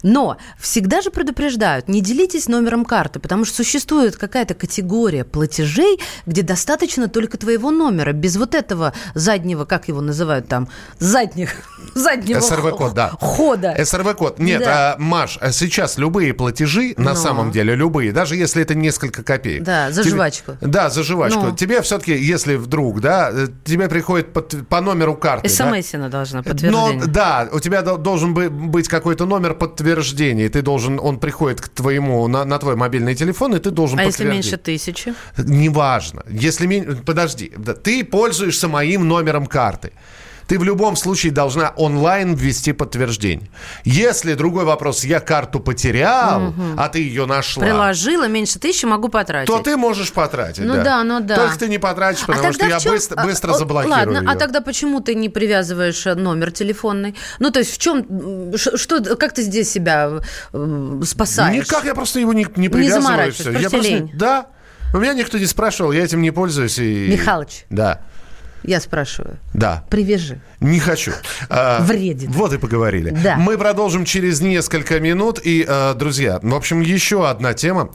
Но 0.02 0.38
всегда 0.58 1.02
же 1.02 1.10
предупреждают, 1.10 1.88
не 1.88 2.00
делитесь 2.00 2.48
номером 2.48 2.86
карты, 2.86 3.20
потому 3.20 3.44
что 3.44 3.56
существует 3.56 4.16
какая-то 4.16 4.54
категория 4.54 5.24
платежей, 5.24 5.98
где 6.24 6.42
достаточно 6.42 7.08
только 7.08 7.36
твоего 7.36 7.70
номера, 7.70 8.12
без 8.12 8.36
вот 8.36 8.54
этого 8.54 8.94
заднего, 9.14 9.66
как 9.66 9.88
его 9.88 10.00
называют 10.00 10.48
там, 10.48 10.68
задних, 10.98 11.50
заднего 11.94 12.40
СРВ-код, 12.40 12.94
да. 12.94 13.10
хода. 13.20 13.76
СРВ-код. 13.84 14.38
Нет, 14.38 14.60
да. 14.60 14.94
а, 14.94 14.98
Маш, 14.98 15.38
а 15.40 15.52
сейчас 15.52 15.98
любые 15.98 16.32
платежи, 16.32 16.94
Но. 16.96 17.10
на 17.10 17.14
самом 17.14 17.50
деле, 17.50 17.74
любые, 17.74 18.12
даже 18.12 18.36
если 18.36 18.62
это 18.62 18.74
несколько 18.74 19.22
копеек. 19.22 19.64
Да, 19.64 19.90
за 19.90 20.02
тебе, 20.02 20.14
жвачку. 20.14 20.56
Да, 20.60 20.88
за 20.88 21.02
жвачку. 21.02 21.40
Но. 21.40 21.50
Тебе 21.56 21.82
все-таки, 21.82 22.16
если 22.16 22.54
вдруг, 22.54 23.00
да, 23.00 23.32
тебе 23.64 23.88
приходит 23.88 24.32
по, 24.32 24.40
по 24.40 24.80
номеру 24.80 25.16
карты. 25.16 25.48
СМС-ина 25.48 26.04
да? 26.04 26.08
должна 26.08 26.42
подтверждение. 26.42 27.00
Но, 27.00 27.06
да, 27.06 27.48
у 27.52 27.60
тебя 27.60 27.82
должен 27.82 28.34
быть 28.34 28.50
какой-то 28.88 29.26
номер 29.26 29.54
подтверждения. 29.54 30.48
Ты 30.48 30.62
должен, 30.62 30.98
он 31.00 31.18
приходит 31.18 31.60
к 31.60 31.68
твоему, 31.68 32.28
на, 32.28 32.44
на 32.44 32.58
твой 32.58 32.76
мобильный 32.76 33.14
телефон, 33.14 33.54
и 33.54 33.58
ты 33.58 33.70
должен 33.70 33.98
А 33.98 34.04
если 34.04 34.24
меньше 34.24 34.56
тысячи? 34.56 35.14
Неважно. 35.36 36.22
Если, 36.30 36.80
подожди, 37.04 37.52
ты 37.82 38.04
пользуешься 38.04 38.68
моим 38.68 39.08
номером 39.08 39.46
карты 39.46 39.92
ты 40.48 40.58
в 40.58 40.64
любом 40.64 40.96
случае 40.96 41.30
должна 41.30 41.74
онлайн 41.76 42.34
ввести 42.34 42.72
подтверждение. 42.72 43.48
Если 43.84 44.32
другой 44.32 44.64
вопрос, 44.64 45.04
я 45.04 45.20
карту 45.20 45.60
потерял, 45.60 46.48
угу. 46.48 46.62
а 46.78 46.88
ты 46.88 47.00
ее 47.00 47.26
нашла. 47.26 47.62
Приложила, 47.62 48.26
меньше 48.26 48.58
тысячи 48.58 48.86
могу 48.86 49.08
потратить. 49.08 49.46
То 49.46 49.58
ты 49.58 49.76
можешь 49.76 50.10
потратить. 50.10 50.64
Ну 50.64 50.74
да, 50.76 50.84
да 50.84 51.04
ну 51.04 51.20
да. 51.20 51.36
Только 51.36 51.58
ты 51.58 51.68
не 51.68 51.78
потратишь, 51.78 52.24
а 52.24 52.26
потому 52.28 52.48
а 52.48 52.52
что 52.54 52.66
я 52.66 52.80
чем... 52.80 52.92
быстро, 52.92 53.22
быстро 53.22 53.52
а, 53.52 53.58
заблокирую 53.58 53.98
Ладно, 53.98 54.18
ее. 54.18 54.24
а 54.26 54.36
тогда 54.36 54.62
почему 54.62 55.00
ты 55.00 55.14
не 55.14 55.28
привязываешь 55.28 56.06
э, 56.06 56.14
номер 56.14 56.50
телефонный? 56.50 57.14
Ну, 57.38 57.50
то 57.50 57.58
есть 57.58 57.74
в 57.74 57.78
чем, 57.78 58.56
что, 58.56 59.16
как 59.16 59.34
ты 59.34 59.42
здесь 59.42 59.70
себя 59.70 60.20
э, 60.54 61.00
спасаешь? 61.04 61.66
Никак, 61.66 61.84
я 61.84 61.94
просто 61.94 62.20
его 62.20 62.32
не, 62.32 62.46
не 62.56 62.70
привязываю. 62.70 63.32
Не. 63.32 63.60
Я 63.60 63.68
просто, 63.68 63.86
лень. 63.86 64.10
Да, 64.14 64.46
у 64.94 64.98
меня 64.98 65.12
никто 65.12 65.36
не 65.36 65.44
спрашивал, 65.44 65.92
я 65.92 66.04
этим 66.04 66.22
не 66.22 66.30
пользуюсь. 66.30 66.78
И... 66.78 67.08
Михалыч. 67.08 67.66
Да. 67.68 68.00
Я 68.62 68.80
спрашиваю. 68.80 69.38
Да. 69.54 69.84
Привяжи. 69.90 70.40
Не 70.60 70.80
хочу. 70.80 71.12
А, 71.48 71.80
Вреден. 71.82 72.30
Вот 72.32 72.52
и 72.52 72.58
поговорили. 72.58 73.10
Да. 73.10 73.36
Мы 73.36 73.56
продолжим 73.56 74.04
через 74.04 74.40
несколько 74.40 75.00
минут. 75.00 75.40
И, 75.42 75.64
а, 75.66 75.94
друзья, 75.94 76.40
в 76.42 76.54
общем, 76.54 76.80
еще 76.80 77.28
одна 77.28 77.54
тема. 77.54 77.90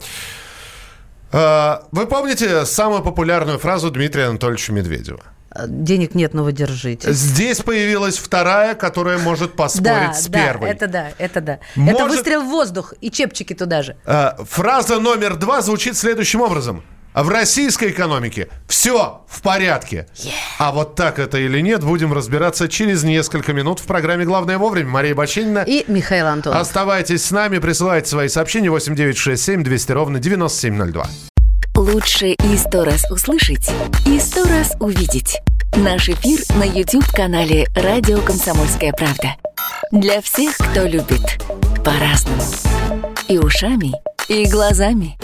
А, 1.32 1.86
вы 1.92 2.06
помните 2.06 2.64
самую 2.64 3.02
популярную 3.02 3.58
фразу 3.58 3.90
Дмитрия 3.90 4.26
Анатольевича 4.26 4.72
Медведева? 4.72 5.20
денег 5.68 6.16
нет, 6.16 6.34
но 6.34 6.42
вы 6.42 6.52
держите. 6.52 7.12
Здесь 7.12 7.60
появилась 7.60 8.18
вторая, 8.18 8.74
которая 8.74 9.18
может 9.18 9.54
поспорить 9.54 10.08
да, 10.08 10.12
с 10.12 10.26
да, 10.26 10.38
первой. 10.38 10.68
это 10.68 10.88
да, 10.88 11.08
это 11.16 11.40
да. 11.40 11.58
Может... 11.76 12.00
Это 12.00 12.08
выстрел 12.08 12.42
в 12.42 12.48
воздух 12.48 12.92
и 13.00 13.08
чепчики 13.08 13.54
туда 13.54 13.84
же. 13.84 13.96
Фраза 14.50 14.98
номер 14.98 15.36
два 15.36 15.60
звучит 15.60 15.96
следующим 15.96 16.40
образом. 16.40 16.82
А 17.14 17.22
в 17.22 17.28
российской 17.28 17.90
экономике 17.90 18.48
все 18.66 19.24
в 19.28 19.40
порядке. 19.40 20.08
Yeah. 20.16 20.32
А 20.58 20.72
вот 20.72 20.96
так 20.96 21.20
это 21.20 21.38
или 21.38 21.60
нет, 21.60 21.84
будем 21.84 22.12
разбираться 22.12 22.68
через 22.68 23.04
несколько 23.04 23.52
минут 23.52 23.78
в 23.78 23.84
программе 23.84 24.24
«Главное 24.24 24.58
вовремя». 24.58 24.90
Мария 24.90 25.14
Бачинина 25.14 25.60
и 25.64 25.84
Михаил 25.86 26.26
Антонов. 26.26 26.60
Оставайтесь 26.60 27.24
с 27.24 27.30
нами, 27.30 27.58
присылайте 27.58 28.10
свои 28.10 28.26
сообщения 28.26 28.68
8967 28.68 29.62
200 29.62 29.92
ровно 29.92 30.18
9702. 30.18 31.06
Лучше 31.76 32.30
и 32.30 32.56
сто 32.56 32.84
раз 32.84 33.08
услышать, 33.08 33.70
и 34.06 34.18
сто 34.18 34.42
раз 34.44 34.74
увидеть. 34.80 35.40
Наш 35.76 36.08
эфир 36.08 36.40
на 36.56 36.64
YouTube-канале 36.64 37.68
«Радио 37.76 38.20
Комсомольская 38.22 38.92
правда». 38.92 39.36
Для 39.92 40.20
всех, 40.20 40.56
кто 40.56 40.82
любит 40.82 41.40
по-разному. 41.84 42.42
И 43.28 43.38
ушами, 43.38 43.92
и 44.28 44.46
глазами. 44.46 45.16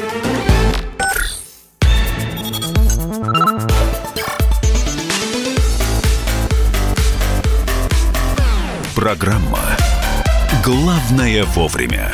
Программа 9.01 9.61
«Главное 10.63 11.45
вовремя». 11.45 12.13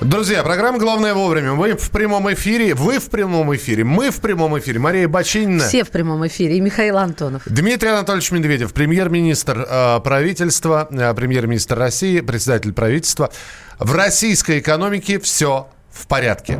Друзья, 0.00 0.44
программа 0.44 0.78
«Главное 0.78 1.14
вовремя». 1.14 1.54
Вы 1.54 1.74
в 1.74 1.90
прямом 1.90 2.32
эфире, 2.32 2.74
вы 2.76 3.00
в 3.00 3.10
прямом 3.10 3.56
эфире, 3.56 3.82
мы 3.82 4.12
в 4.12 4.20
прямом 4.20 4.56
эфире. 4.60 4.78
Мария 4.78 5.08
Бачинина. 5.08 5.66
Все 5.66 5.82
в 5.82 5.90
прямом 5.90 6.24
эфире. 6.28 6.58
И 6.58 6.60
Михаил 6.60 6.96
Антонов. 6.96 7.42
Дмитрий 7.46 7.88
Анатольевич 7.88 8.30
Медведев, 8.30 8.72
премьер-министр 8.72 9.66
э, 9.68 9.98
правительства, 9.98 10.86
э, 10.88 11.12
премьер-министр 11.14 11.76
России, 11.76 12.20
председатель 12.20 12.72
правительства. 12.72 13.32
В 13.80 13.92
российской 13.96 14.60
экономике 14.60 15.18
все 15.18 15.66
в 15.90 16.06
порядке. 16.06 16.56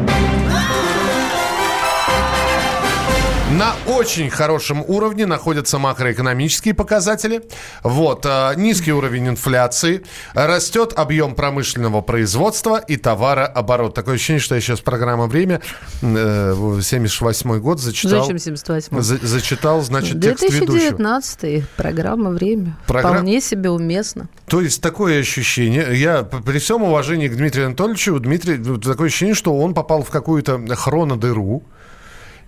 На 3.53 3.77
очень 3.87 4.29
хорошем 4.29 4.83
уровне 4.89 5.25
находятся 5.25 5.79
макроэкономические 5.79 6.75
показатели. 6.75 7.43
Вот, 7.85 8.27
э, 8.27 8.55
низкий 8.57 8.93
уровень 8.93 9.29
инфляции, 9.29 10.03
растет 10.35 10.93
объем 10.97 11.37
промышленного 11.37 12.01
производства 12.01 12.79
и 12.79 12.97
товарооборот. 12.97 13.95
Такое 13.95 14.17
ощущение, 14.17 14.41
что 14.41 14.57
я 14.57 14.61
сейчас 14.61 14.81
программа 14.81 15.29
«Время», 15.29 15.63
э, 16.03 16.81
78 16.83 17.61
год, 17.61 17.79
зачитал. 17.79 18.23
Зачем 18.25 18.39
78 18.41 19.01
за, 19.01 19.19
Зачитал, 19.25 19.81
значит, 19.81 20.21
текст 20.21 20.43
ведущего. 20.43 20.67
2019 20.67 21.65
программа 21.77 22.31
«Время». 22.31 22.77
Программ... 22.89 23.13
Вполне 23.13 23.41
себе 23.41 23.71
уместно. 23.71 24.29
То 24.49 24.61
есть 24.61 24.83
такое 24.83 25.21
ощущение, 25.21 25.87
я 25.93 26.25
при 26.25 26.59
всем 26.59 26.83
уважении 26.83 27.29
к 27.29 27.37
Дмитрию 27.37 27.67
Анатольевичу, 27.67 28.19
Дмитрий, 28.19 28.59
такое 28.81 29.07
ощущение, 29.07 29.37
что 29.37 29.57
он 29.57 29.73
попал 29.73 30.03
в 30.03 30.11
какую-то 30.11 30.61
хронодыру, 30.75 31.63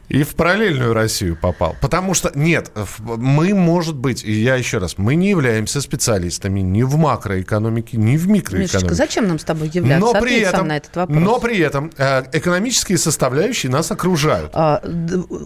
и 0.09 0.23
в 0.23 0.35
параллельную 0.35 0.95
Россию 0.95 1.37
попал. 1.37 1.77
Потому 1.81 2.15
что, 2.15 2.31
нет, 2.35 2.71
мы, 2.99 3.55
может 3.55 3.97
быть, 3.97 4.25
и 4.25 4.33
я 4.33 4.57
еще 4.57 4.79
раз, 4.79 4.99
мы 4.99 5.15
не 5.15 5.31
являемся 5.31 5.81
специалистами 5.81 6.61
ни 6.61 6.83
в 6.83 6.97
макроэкономике, 6.97 7.97
ни 7.97 8.17
в 8.17 8.29
микроэкономике. 8.29 8.77
Мишечка, 8.77 8.95
зачем 8.95 9.29
нам 9.29 9.39
с 9.39 9.45
тобой 9.45 9.71
являться? 9.73 10.15
Но 10.15 10.21
при, 10.21 10.41
этом, 10.41 10.69
на 10.69 10.77
этот 10.77 10.97
вопрос. 10.97 11.19
но 11.19 11.41
при 11.41 11.59
этом 11.59 11.93
э, 11.97 12.25
экономические 12.33 12.99
составляющие 12.99 13.71
нас 13.71 13.91
окружают. 13.91 14.51
А, 14.55 14.83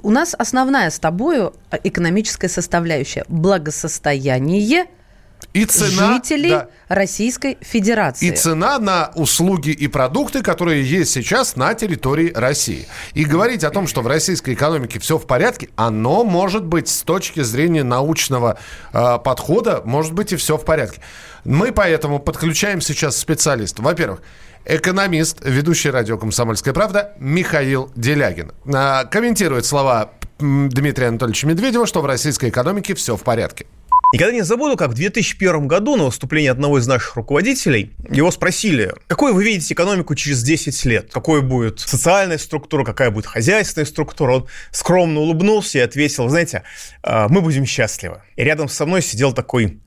у 0.03 0.11
нас 0.11 0.35
основная 0.39 0.91
с 0.91 0.99
тобою 0.99 1.55
экономическая 1.83 2.49
составляющая. 2.49 3.25
Благосостояние– 3.29 4.87
и 5.53 5.65
цена, 5.65 6.15
жителей 6.15 6.51
да. 6.51 6.69
Российской 6.89 7.59
Федерации. 7.61 8.27
И 8.27 8.31
цена 8.33 8.79
на 8.79 9.11
услуги 9.15 9.71
и 9.71 9.89
продукты, 9.89 10.43
которые 10.43 10.83
есть 10.83 11.13
сейчас 11.13 11.57
на 11.57 11.75
территории 11.75 12.33
России. 12.35 12.87
И 13.15 13.25
говорить 13.25 13.65
о 13.65 13.71
том, 13.71 13.87
что 13.87 14.03
в 14.03 14.07
российской 14.07 14.55
экономике 14.55 14.99
все 14.99 15.19
в 15.19 15.27
порядке, 15.27 15.69
оно 15.77 16.25
может 16.25 16.65
быть 16.65 16.89
с 16.89 17.03
точки 17.03 17.41
зрения 17.41 17.85
научного 17.85 18.59
э, 18.93 19.19
подхода, 19.25 19.83
может 19.85 20.13
быть 20.13 20.33
и 20.33 20.37
все 20.37 20.57
в 20.57 20.65
порядке. 20.65 21.01
Мы 21.45 21.73
поэтому 21.73 22.19
подключаем 22.19 22.81
сейчас 22.81 23.17
специалиста. 23.17 23.83
Во-первых, 23.83 24.23
экономист, 24.65 25.39
ведущий 25.43 25.91
радио 25.91 26.19
«Комсомольская 26.19 26.73
правда» 26.73 27.15
Михаил 27.19 27.91
Делягин. 27.97 28.53
Э, 28.67 29.05
комментирует 29.11 29.67
слова 29.67 30.13
Дмитрия 30.39 31.09
Анатольевича 31.09 31.47
Медведева, 31.47 31.87
что 31.87 32.01
в 32.01 32.07
российской 32.07 32.51
экономике 32.51 32.95
все 32.95 33.17
в 33.17 33.23
порядке. 33.23 33.67
Никогда 34.13 34.35
не 34.35 34.43
забуду, 34.43 34.77
как 34.77 34.91
в 34.91 34.95
2001 34.95 35.67
году 35.67 35.97
на 35.97 36.05
выступлении 36.05 36.51
одного 36.51 36.79
из 36.79 36.87
наших 36.87 37.17
руководителей 37.17 37.93
его 38.11 38.31
спросили, 38.31 38.93
какой 39.07 39.33
вы 39.33 39.43
видите 39.43 39.73
экономику 39.73 40.15
через 40.15 40.43
10 40.43 40.85
лет? 40.85 41.11
Какой 41.11 41.41
будет 41.41 41.81
социальная 41.81 42.37
структура, 42.37 42.85
какая 42.85 43.11
будет 43.11 43.25
хозяйственная 43.25 43.87
структура? 43.87 44.33
Он 44.33 44.47
скромно 44.71 45.21
улыбнулся 45.21 45.79
и 45.79 45.81
ответил, 45.81 46.29
знаете, 46.29 46.63
«А, 47.03 47.27
мы 47.29 47.41
будем 47.41 47.65
счастливы. 47.65 48.21
И 48.37 48.45
рядом 48.45 48.69
со 48.69 48.85
мной 48.85 49.01
сидел 49.01 49.33
такой 49.33 49.81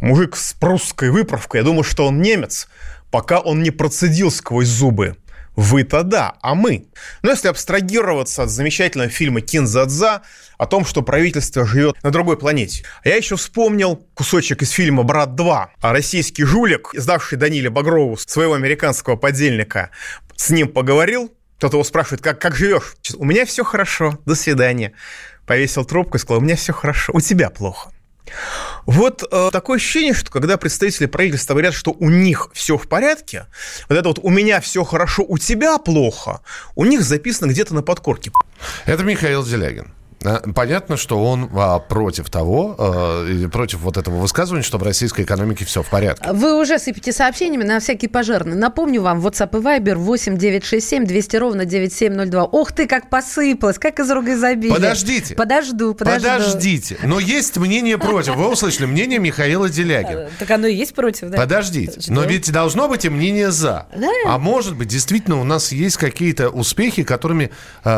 мужик 0.00 0.34
с 0.34 0.54
прусской 0.54 1.10
выправкой. 1.10 1.60
Я 1.60 1.64
думаю, 1.64 1.84
что 1.84 2.04
он 2.04 2.20
немец, 2.20 2.68
пока 3.12 3.38
он 3.38 3.62
не 3.62 3.70
процедил 3.70 4.32
сквозь 4.32 4.66
зубы. 4.66 5.16
Вы-то 5.58 6.04
да, 6.04 6.36
а 6.40 6.54
мы? 6.54 6.86
Но 7.22 7.32
если 7.32 7.48
абстрагироваться 7.48 8.44
от 8.44 8.48
замечательного 8.48 9.10
фильма 9.10 9.40
«Кинзадза», 9.40 10.22
о 10.56 10.66
том, 10.66 10.84
что 10.84 11.02
правительство 11.02 11.66
живет 11.66 12.00
на 12.04 12.12
другой 12.12 12.38
планете. 12.38 12.84
А 13.02 13.08
я 13.08 13.16
еще 13.16 13.34
вспомнил 13.34 13.96
кусочек 14.14 14.62
из 14.62 14.70
фильма 14.70 15.02
«Брат 15.02 15.30
2». 15.30 15.66
А 15.80 15.92
российский 15.92 16.44
жулик, 16.44 16.90
сдавший 16.94 17.38
Даниле 17.38 17.70
Багрову 17.70 18.16
своего 18.16 18.54
американского 18.54 19.16
подельника, 19.16 19.90
с 20.36 20.50
ним 20.50 20.68
поговорил, 20.68 21.32
кто-то 21.56 21.78
его 21.78 21.82
спрашивает, 21.82 22.22
как, 22.22 22.40
как 22.40 22.54
живешь? 22.54 22.94
У 23.16 23.24
меня 23.24 23.44
все 23.44 23.64
хорошо, 23.64 24.16
до 24.26 24.36
свидания. 24.36 24.92
Повесил 25.44 25.84
трубку 25.84 26.18
и 26.18 26.20
сказал, 26.20 26.40
у 26.40 26.44
меня 26.44 26.54
все 26.54 26.72
хорошо, 26.72 27.12
у 27.12 27.20
тебя 27.20 27.50
плохо. 27.50 27.90
Вот 28.86 29.22
э, 29.30 29.50
такое 29.52 29.76
ощущение, 29.76 30.14
что 30.14 30.30
когда 30.30 30.56
представители 30.56 31.06
правительства 31.06 31.54
говорят, 31.54 31.74
что 31.74 31.92
у 31.92 32.10
них 32.10 32.48
все 32.52 32.76
в 32.76 32.88
порядке, 32.88 33.46
вот 33.88 33.98
это 33.98 34.08
вот 34.08 34.18
«у 34.22 34.30
меня 34.30 34.60
все 34.60 34.84
хорошо, 34.84 35.24
у 35.26 35.38
тебя 35.38 35.78
плохо», 35.78 36.40
у 36.74 36.84
них 36.84 37.02
записано 37.02 37.50
где-то 37.50 37.74
на 37.74 37.82
подкорке. 37.82 38.30
Это 38.86 39.02
Михаил 39.04 39.44
Делягин. 39.44 39.92
Э, 40.24 40.40
понятно, 40.54 40.96
что 40.96 41.22
он 41.22 41.48
а, 41.54 41.78
против 41.78 42.28
того, 42.28 42.74
а, 42.78 43.48
против 43.48 43.80
вот 43.80 43.96
этого 43.96 44.16
высказывания, 44.16 44.62
что 44.62 44.78
в 44.78 44.82
российской 44.82 45.22
экономике 45.22 45.64
все 45.64 45.82
в 45.82 45.88
порядке. 45.88 46.32
Вы 46.32 46.60
уже 46.60 46.78
сыпите 46.78 47.12
сообщениями 47.12 47.64
на 47.64 47.78
всякий 47.78 48.08
пожарный. 48.08 48.56
Напомню 48.56 49.02
вам, 49.02 49.24
WhatsApp 49.24 49.58
и 49.58 49.62
Viber 49.62 49.94
8 49.94 50.36
967 50.36 51.06
200 51.06 51.36
ровно 51.36 51.64
9702. 51.64 52.44
Ох 52.44 52.72
ты, 52.72 52.86
как 52.86 53.08
посыпалось, 53.10 53.78
как 53.78 54.00
из 54.00 54.10
рук 54.10 54.26
изобилия. 54.28 54.74
Подождите. 54.74 55.34
Подожду, 55.34 55.94
подожду. 55.94 56.28
Подождите. 56.28 56.98
Но 57.04 57.20
есть 57.20 57.56
мнение 57.56 57.98
против. 57.98 58.34
Вы 58.36 58.48
услышали 58.48 58.86
мнение 58.86 59.20
Михаила 59.20 59.68
Делягина. 59.68 60.20
Э, 60.20 60.28
так 60.38 60.50
оно 60.50 60.66
и 60.66 60.74
есть 60.74 60.94
против, 60.94 61.30
да? 61.30 61.38
Подождите. 61.38 62.00
Но 62.08 62.24
ведь 62.24 62.50
должно 62.50 62.88
быть 62.88 63.04
и 63.04 63.08
мнение 63.08 63.52
за. 63.52 63.86
Да. 63.96 64.08
А 64.26 64.38
может 64.38 64.76
быть, 64.76 64.88
действительно, 64.88 65.40
у 65.40 65.44
нас 65.44 65.70
есть 65.70 65.96
какие-то 65.96 66.48
успехи, 66.50 67.04
которыми... 67.04 67.50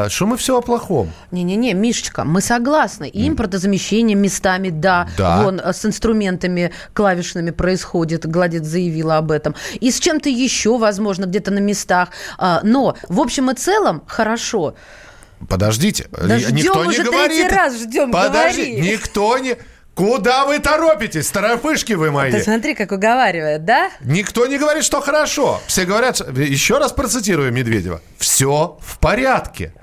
Что 0.09 0.26
мы 0.26 0.37
все 0.37 0.59
о 0.59 0.61
плохом? 0.61 1.11
Не-не-не, 1.30 1.72
Мишечка, 1.74 2.09
Анечка, 2.10 2.24
мы 2.24 2.40
согласны. 2.40 3.08
И 3.08 3.28
импортозамещение 3.28 4.16
местами, 4.16 4.70
да, 4.70 5.08
да. 5.16 5.42
Вон 5.42 5.60
э, 5.60 5.72
с 5.72 5.84
инструментами 5.84 6.72
клавишными 6.92 7.50
происходит. 7.50 8.26
Гладит 8.26 8.64
заявила 8.64 9.18
об 9.18 9.30
этом. 9.30 9.54
И 9.80 9.90
с 9.90 9.98
чем-то 10.00 10.28
еще, 10.28 10.78
возможно, 10.78 11.26
где-то 11.26 11.50
на 11.50 11.58
местах. 11.58 12.10
А, 12.38 12.60
но, 12.62 12.96
в 13.08 13.20
общем 13.20 13.50
и 13.50 13.54
целом, 13.54 14.02
хорошо. 14.06 14.74
Подождите, 15.48 16.08
да 16.10 16.36
никто 16.36 16.84
не 16.84 16.98
говорит. 16.98 17.50
раз 17.50 17.80
ждем, 17.80 18.10
Подожди, 18.12 18.72
говори. 18.72 18.92
никто 18.92 19.38
не... 19.38 19.56
Куда 19.94 20.46
вы 20.46 20.60
торопитесь, 20.60 21.26
старофышки 21.26 21.92
вы 21.92 22.10
мои? 22.10 22.30
Ты 22.30 22.42
смотри, 22.42 22.74
как 22.74 22.92
уговаривает, 22.92 23.64
да? 23.64 23.90
Никто 24.00 24.46
не 24.46 24.56
говорит, 24.56 24.84
что 24.84 25.00
хорошо. 25.00 25.60
Все 25.66 25.84
говорят, 25.84 26.20
еще 26.38 26.78
раз 26.78 26.92
процитирую 26.92 27.52
Медведева, 27.52 28.00
все 28.16 28.78
в 28.80 28.98
порядке. 28.98 29.74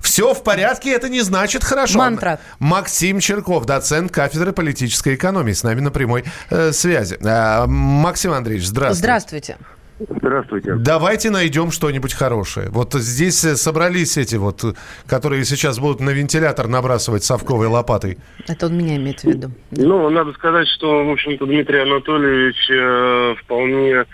Все 0.00 0.34
в 0.34 0.42
порядке, 0.42 0.92
это 0.92 1.08
не 1.08 1.20
значит 1.20 1.64
хорошо. 1.64 1.98
Мантра. 1.98 2.38
Максим 2.58 3.20
Черков, 3.20 3.64
доцент 3.64 4.12
кафедры 4.12 4.52
политической 4.52 5.14
экономии, 5.14 5.52
с 5.52 5.62
нами 5.62 5.80
на 5.80 5.90
прямой 5.90 6.24
э, 6.50 6.72
связи. 6.72 7.16
Э, 7.20 7.66
Максим 7.66 8.32
Андреевич, 8.32 8.66
здравствуйте. 8.66 9.00
Здравствуйте. 9.00 9.56
Здравствуйте. 9.98 10.74
Давайте 10.74 11.30
найдем 11.30 11.70
что-нибудь 11.70 12.12
хорошее. 12.12 12.68
Вот 12.68 12.92
здесь 12.92 13.42
э, 13.44 13.56
собрались 13.56 14.18
эти 14.18 14.36
вот, 14.36 14.62
которые 15.06 15.44
сейчас 15.46 15.78
будут 15.78 16.00
на 16.00 16.10
вентилятор 16.10 16.68
набрасывать 16.68 17.24
совковой 17.24 17.68
лопатой. 17.68 18.18
Это 18.46 18.66
он 18.66 18.76
меня 18.76 18.96
имеет 18.96 19.20
в 19.20 19.24
виду. 19.24 19.50
Ну, 19.70 20.10
надо 20.10 20.32
сказать, 20.32 20.68
что, 20.68 21.04
в 21.06 21.10
общем-то, 21.10 21.46
Дмитрий 21.46 21.78
Анатольевич 21.78 22.56
э, 22.70 23.34
вполне 23.42 24.04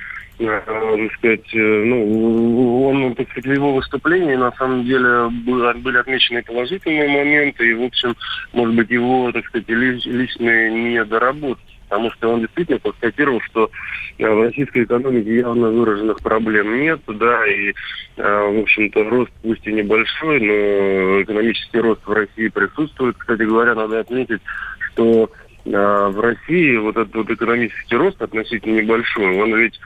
так 0.47 1.13
сказать, 1.19 1.55
э, 1.55 1.85
ну, 1.85 2.87
он, 2.87 3.13
сказать, 3.13 3.47
в 3.47 3.53
его 3.53 3.75
выступлении 3.75 4.35
на 4.35 4.53
самом 4.53 4.85
деле 4.85 5.29
были 5.29 5.97
отмечены 5.97 6.43
положительные 6.43 7.09
моменты, 7.09 7.71
и, 7.71 7.75
в 7.75 7.83
общем, 7.83 8.17
может 8.53 8.75
быть, 8.75 8.91
его, 8.91 9.31
так 9.33 9.45
сказать, 9.47 9.69
личные 9.69 10.71
недоработки 10.71 11.73
потому 11.89 12.11
что 12.13 12.33
он 12.33 12.41
действительно 12.41 12.79
констатировал, 12.79 13.39
что 13.43 13.71
э, 14.17 14.27
в 14.27 14.43
российской 14.45 14.85
экономике 14.85 15.37
явно 15.37 15.69
выраженных 15.69 16.21
проблем 16.21 16.81
нет, 16.81 17.01
да, 17.07 17.47
и, 17.47 17.75
в 18.17 18.63
общем-то, 18.63 19.05
рост 19.11 19.31
пусть 19.43 19.67
и 19.67 19.73
небольшой, 19.75 20.41
но 20.41 21.21
экономический 21.21 21.81
рост 21.81 22.01
в 22.07 22.13
России 22.13 22.49
присутствует. 22.49 23.19
Кстати 23.19 23.43
говоря, 23.43 23.75
надо 23.75 24.01
отметить, 24.01 24.41
что 24.79 25.31
в 25.65 26.21
России 26.21 26.77
вот 26.77 26.97
этот 26.97 27.15
вот 27.15 27.31
экономический 27.31 27.97
рост 27.97 28.21
относительно 28.21 28.81
небольшой, 28.81 29.41
он 29.41 29.55
ведь 29.55 29.79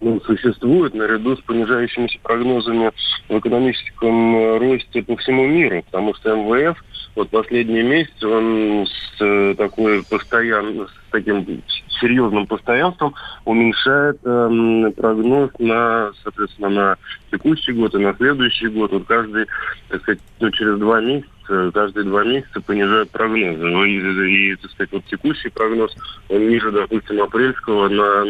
ну, 0.00 0.20
существует 0.26 0.94
наряду 0.94 1.36
с 1.36 1.40
понижающимися 1.40 2.18
прогнозами 2.22 2.90
в 3.28 3.38
экономическом 3.38 4.58
росте 4.58 5.02
по 5.02 5.16
всему 5.16 5.46
миру, 5.46 5.82
потому 5.90 6.14
что 6.14 6.36
МВФ 6.36 6.78
вот 7.16 7.28
последние 7.30 7.82
месяцы 7.82 8.26
он 8.26 8.86
с 8.86 9.20
э, 9.20 9.54
такой 9.58 10.02
постоянно, 10.04 10.86
с 10.86 10.90
таким 11.10 11.44
серьезным 12.00 12.46
постоянством 12.46 13.14
уменьшает 13.44 14.18
э, 14.24 14.92
прогноз 14.96 15.50
на, 15.58 16.12
соответственно, 16.22 16.68
на 16.68 16.96
текущий 17.30 17.72
год 17.72 17.94
и 17.94 17.98
на 17.98 18.14
следующий 18.14 18.68
год. 18.68 18.92
Вот 18.92 19.06
каждый, 19.06 19.46
так 19.88 20.02
сказать, 20.02 20.20
ну, 20.38 20.50
через 20.50 20.78
два 20.78 21.00
месяца 21.00 21.30
каждые 21.72 22.04
два 22.04 22.24
месяца 22.24 22.60
понижают 22.60 23.10
прогнозы. 23.10 23.64
Ну, 23.64 23.84
и, 23.84 24.52
и, 24.52 24.56
так 24.56 24.70
сказать, 24.70 24.92
вот 24.92 25.04
текущий 25.06 25.48
прогноз, 25.48 25.96
он 26.28 26.48
ниже, 26.48 26.70
допустим, 26.70 27.22
апрельского 27.22 27.88
на 27.88 28.24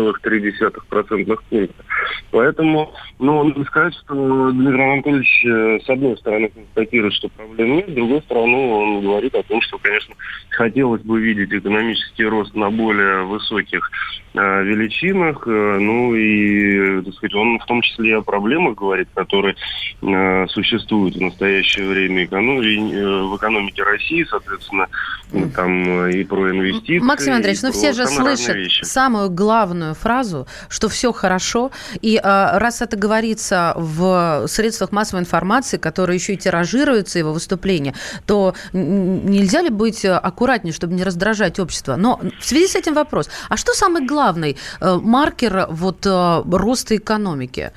0,3% 0.00 1.40
пункта. 1.48 1.84
Поэтому, 2.30 2.92
ну, 3.18 3.44
надо 3.44 3.64
сказать, 3.64 3.94
что 3.94 4.50
Дмитрий 4.50 4.82
Анатольевич, 4.82 5.44
э, 5.44 5.80
с 5.84 5.90
одной 5.90 6.16
стороны, 6.16 6.48
констатирует, 6.48 7.14
что 7.14 7.28
проблем 7.28 7.76
нет, 7.76 7.88
с 7.90 7.92
другой 7.92 8.22
стороны, 8.22 8.56
он 8.56 9.02
говорит 9.02 9.34
о 9.34 9.42
том, 9.42 9.60
что, 9.60 9.78
конечно, 9.78 10.14
хотелось 10.50 11.02
бы 11.02 11.20
видеть 11.20 11.52
экономический 11.52 12.24
рост 12.24 12.54
на 12.54 12.70
более 12.70 13.24
высоких 13.24 13.90
э, 14.34 14.64
величинах, 14.64 15.46
э, 15.46 15.78
ну 15.80 16.14
и, 16.14 17.02
так 17.02 17.14
сказать, 17.14 17.34
он 17.34 17.58
в 17.58 17.66
том 17.66 17.82
числе 17.82 18.16
о 18.16 18.22
проблемах 18.22 18.76
говорит, 18.76 19.08
которые 19.14 19.54
э, 20.02 20.46
существуют 20.48 21.16
в 21.16 21.20
настоящее 21.20 21.88
время 21.88 22.24
эконом... 22.42 22.92
Э, 22.92 23.22
в 23.22 23.36
экономике 23.36 23.82
России, 23.82 24.26
соответственно, 24.28 24.88
там 25.54 26.06
э, 26.06 26.12
и 26.12 26.24
про 26.24 26.50
инвестиции. 26.50 26.98
Максим 26.98 27.34
Андреевич, 27.34 27.62
ну 27.62 27.72
все 27.72 27.92
же 27.92 28.06
слышат 28.06 28.56
самую 28.82 29.30
главную 29.30 29.94
фразу, 29.94 30.46
что 30.68 30.88
все 30.88 31.12
хорошо, 31.12 31.70
и 32.00 32.16
э, 32.16 32.58
раз 32.58 32.82
это 32.82 32.96
говорится 32.96 33.74
в 33.76 34.46
средствах 34.48 34.92
массовой 34.92 35.20
информации, 35.20 35.76
которые 35.76 36.16
еще 36.16 36.34
и 36.34 36.36
тиражируются 36.36 37.18
его 37.18 37.32
выступления, 37.32 37.94
то 38.26 38.54
нельзя 38.72 39.62
ли 39.62 39.70
быть 39.70 40.04
аккуратнее, 40.04 40.72
чтобы 40.72 40.94
не 40.94 41.04
раздражать 41.04 41.58
общество? 41.58 41.96
Но 41.96 42.20
в 42.40 42.44
связи 42.44 42.66
с 42.66 42.74
этим 42.74 42.94
вопрос, 42.94 43.30
а 43.48 43.56
что 43.56 43.72
самый 43.72 44.04
главный 44.06 44.56
маркер 44.80 45.66
вот 45.70 46.06
роста 46.06 46.96
экономики? 46.96 47.72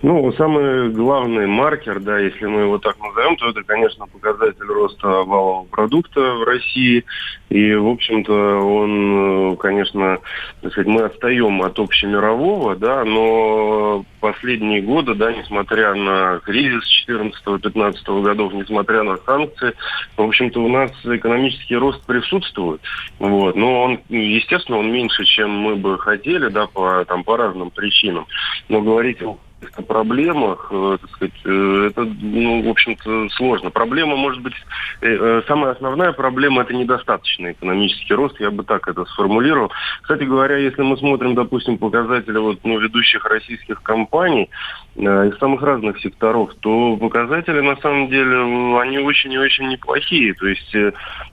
Ну, 0.00 0.32
самый 0.34 0.90
главный 0.90 1.48
маркер, 1.48 1.98
да, 1.98 2.18
если 2.20 2.46
мы 2.46 2.60
его 2.60 2.78
так 2.78 2.96
назовем, 3.00 3.36
то 3.36 3.48
это, 3.48 3.64
конечно, 3.64 4.06
показатель 4.06 4.64
роста 4.64 5.08
валового 5.08 5.64
продукта 5.64 6.20
в 6.20 6.44
России. 6.44 7.04
И, 7.48 7.74
в 7.74 7.88
общем-то, 7.88 8.32
он, 8.32 9.56
конечно, 9.56 10.18
так 10.62 10.70
сказать, 10.70 10.86
мы 10.86 11.02
отстаем 11.02 11.62
от 11.62 11.80
общемирового, 11.80 12.76
да, 12.76 13.04
но 13.04 14.04
последние 14.20 14.82
годы, 14.82 15.14
да, 15.16 15.32
несмотря 15.32 15.94
на 15.94 16.38
кризис 16.44 16.84
14-15 17.08 18.22
годов, 18.22 18.52
несмотря 18.52 19.02
на 19.02 19.16
санкции, 19.18 19.72
в 20.16 20.22
общем-то, 20.22 20.62
у 20.62 20.68
нас 20.68 20.92
экономический 21.04 21.76
рост 21.76 22.06
присутствует. 22.06 22.80
Вот. 23.18 23.56
Но 23.56 23.82
он, 23.82 24.00
естественно, 24.08 24.78
он 24.78 24.92
меньше, 24.92 25.24
чем 25.24 25.50
мы 25.50 25.74
бы 25.74 25.98
хотели, 25.98 26.48
да, 26.50 26.68
по, 26.68 27.04
там, 27.04 27.24
по 27.24 27.36
разным 27.36 27.70
причинам. 27.70 28.26
Но 28.68 28.80
говорить 28.80 29.20
о 29.22 29.38
каких-то 29.60 29.82
проблемах, 29.82 30.68
э, 30.70 30.98
так 31.00 31.10
сказать, 31.10 31.34
э, 31.44 31.88
это, 31.90 32.04
ну, 32.04 32.62
в 32.62 32.68
общем-то, 32.68 33.28
сложно. 33.30 33.70
Проблема, 33.70 34.16
может 34.16 34.40
быть, 34.42 34.54
э, 35.00 35.42
самая 35.46 35.72
основная 35.72 36.12
проблема– 36.12 36.62
это 36.62 36.74
недостаточный 36.74 37.52
экономический 37.52 38.14
рост, 38.14 38.40
я 38.40 38.50
бы 38.50 38.62
так 38.64 38.88
это 38.88 39.04
сформулировал. 39.06 39.70
Кстати 40.02 40.24
говоря, 40.24 40.56
если 40.56 40.82
мы 40.82 40.96
смотрим, 40.96 41.34
допустим, 41.34 41.78
показатели 41.78 42.38
вот, 42.38 42.60
ну, 42.64 42.78
ведущих 42.78 43.24
российских 43.24 43.82
компаний 43.82 44.48
из 44.96 45.38
самых 45.38 45.62
разных 45.62 46.00
секторов, 46.00 46.50
то 46.60 46.96
показатели, 46.96 47.60
на 47.60 47.76
самом 47.76 48.08
деле, 48.08 48.80
они 48.80 48.98
очень 48.98 49.32
и 49.32 49.38
очень 49.38 49.68
неплохие. 49.68 50.34
То 50.34 50.48
есть, 50.48 50.74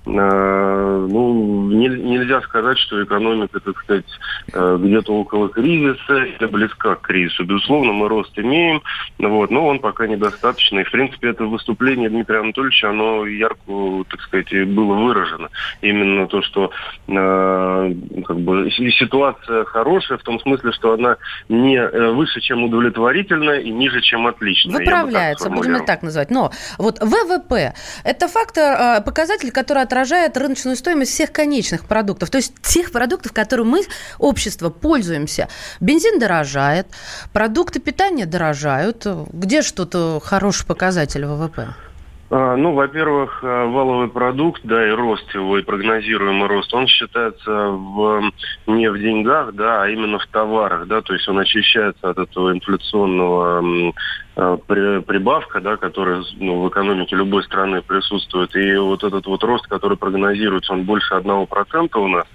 ну, 0.06 1.70
нельзя 1.72 2.42
сказать, 2.42 2.78
что 2.78 3.04
экономика, 3.04 3.60
так 3.60 3.78
сказать, 3.80 4.06
где-то 4.48 5.14
около 5.14 5.50
кризиса 5.50 6.26
или 6.26 6.46
близка 6.46 6.96
к 6.96 7.02
кризису. 7.02 7.44
Безусловно, 7.44 7.94
мы 7.94 8.08
рост 8.15 8.38
имеем, 8.39 8.82
вот, 9.19 9.51
но 9.51 9.67
он 9.67 9.80
пока 9.80 10.08
недостаточный. 10.08 10.84
В 10.84 10.91
принципе, 10.91 11.30
это 11.30 11.45
выступление 11.45 12.10
Дмитрия 12.10 12.39
Анатольевича, 12.39 12.89
оно 12.89 13.25
ярко, 13.25 14.04
так 14.10 14.21
сказать, 14.21 14.67
было 14.67 14.93
выражено. 14.95 15.49
Именно 15.82 16.28
то, 16.28 16.41
что 16.41 16.71
э, 17.08 17.93
как 18.25 18.39
бы 18.39 18.71
ситуация 18.71 19.65
хорошая 19.65 20.17
в 20.17 20.23
том 20.23 20.39
смысле, 20.39 20.71
что 20.71 20.93
она 20.93 21.17
не 21.49 21.78
э, 21.78 22.12
выше, 22.12 22.41
чем 22.41 22.63
удовлетворительная 22.63 23.60
и 23.60 23.71
ниже, 23.71 24.01
чем 24.01 24.28
отличная. 24.28 24.80
Выправляется, 24.80 25.49
будем 25.49 25.75
это 25.75 25.86
так 25.86 26.04
называть. 26.04 26.32
Но 26.32 26.51
вот 26.78 26.99
ВВП– 27.01 27.73
это 28.04 28.28
фактор, 28.28 28.99
э, 28.99 29.01
показатель, 29.01 29.51
который 29.51 29.84
отражает 29.84 30.38
рыночную 30.38 30.75
стоимость 30.75 31.12
всех 31.12 31.32
конечных 31.32 31.86
продуктов, 31.86 32.30
то 32.30 32.38
есть 32.38 32.54
тех 32.62 32.91
продуктов, 32.91 33.34
которыми 33.34 33.65
мы, 33.65 33.82
общество, 34.19 34.69
пользуемся. 34.69 35.49
Бензин 35.80 36.19
дорожает, 36.19 36.88
продукты 37.34 37.80
питания 37.80 38.05
питания 38.06 38.26
дорожают. 38.28 39.06
Где 39.34 39.62
что-то 39.63 40.22
хороший 40.24 40.65
показатель 40.65 41.26
ВВП? 41.26 41.70
А, 42.32 42.56
ну, 42.56 42.74
во-первых, 42.74 43.44
э, 43.44 43.66
валовый 43.68 44.08
продукт, 44.08 44.62
да, 44.64 44.88
и 44.88 44.92
рост 44.92 45.32
его, 45.36 45.60
и 45.60 45.64
прогнозируемый 45.64 46.48
рост, 46.48 46.74
он 46.74 46.88
считается 46.88 47.52
в, 47.70 48.32
не 48.66 48.90
в 48.90 49.00
деньгах, 49.00 49.54
да, 49.54 49.84
а 49.84 49.90
именно 49.90 50.18
в 50.18 50.26
товарах, 50.28 50.88
да, 50.88 51.02
то 51.02 51.14
есть 51.14 51.28
он 51.30 51.38
очищается 51.38 52.10
от 52.10 52.18
этого 52.18 52.52
инфляционного 52.52 53.94
э, 54.38 54.58
прибавка, 54.66 55.62
да, 55.62 55.78
которая 55.78 56.24
ну, 56.40 56.62
в 56.62 56.70
экономике 56.70 57.16
любой 57.16 57.44
страны 57.44 57.84
присутствует. 57.84 58.56
И 58.56 58.76
вот 58.76 59.04
этот 59.04 59.28
вот 59.28 59.44
рост, 59.44 59.68
который 59.68 59.96
прогнозируется, 59.96 60.74
он 60.74 60.84
больше 60.84 61.14
одного 61.14 61.46
процента 61.46 62.00
у 62.00 62.08
нас. 62.08 62.26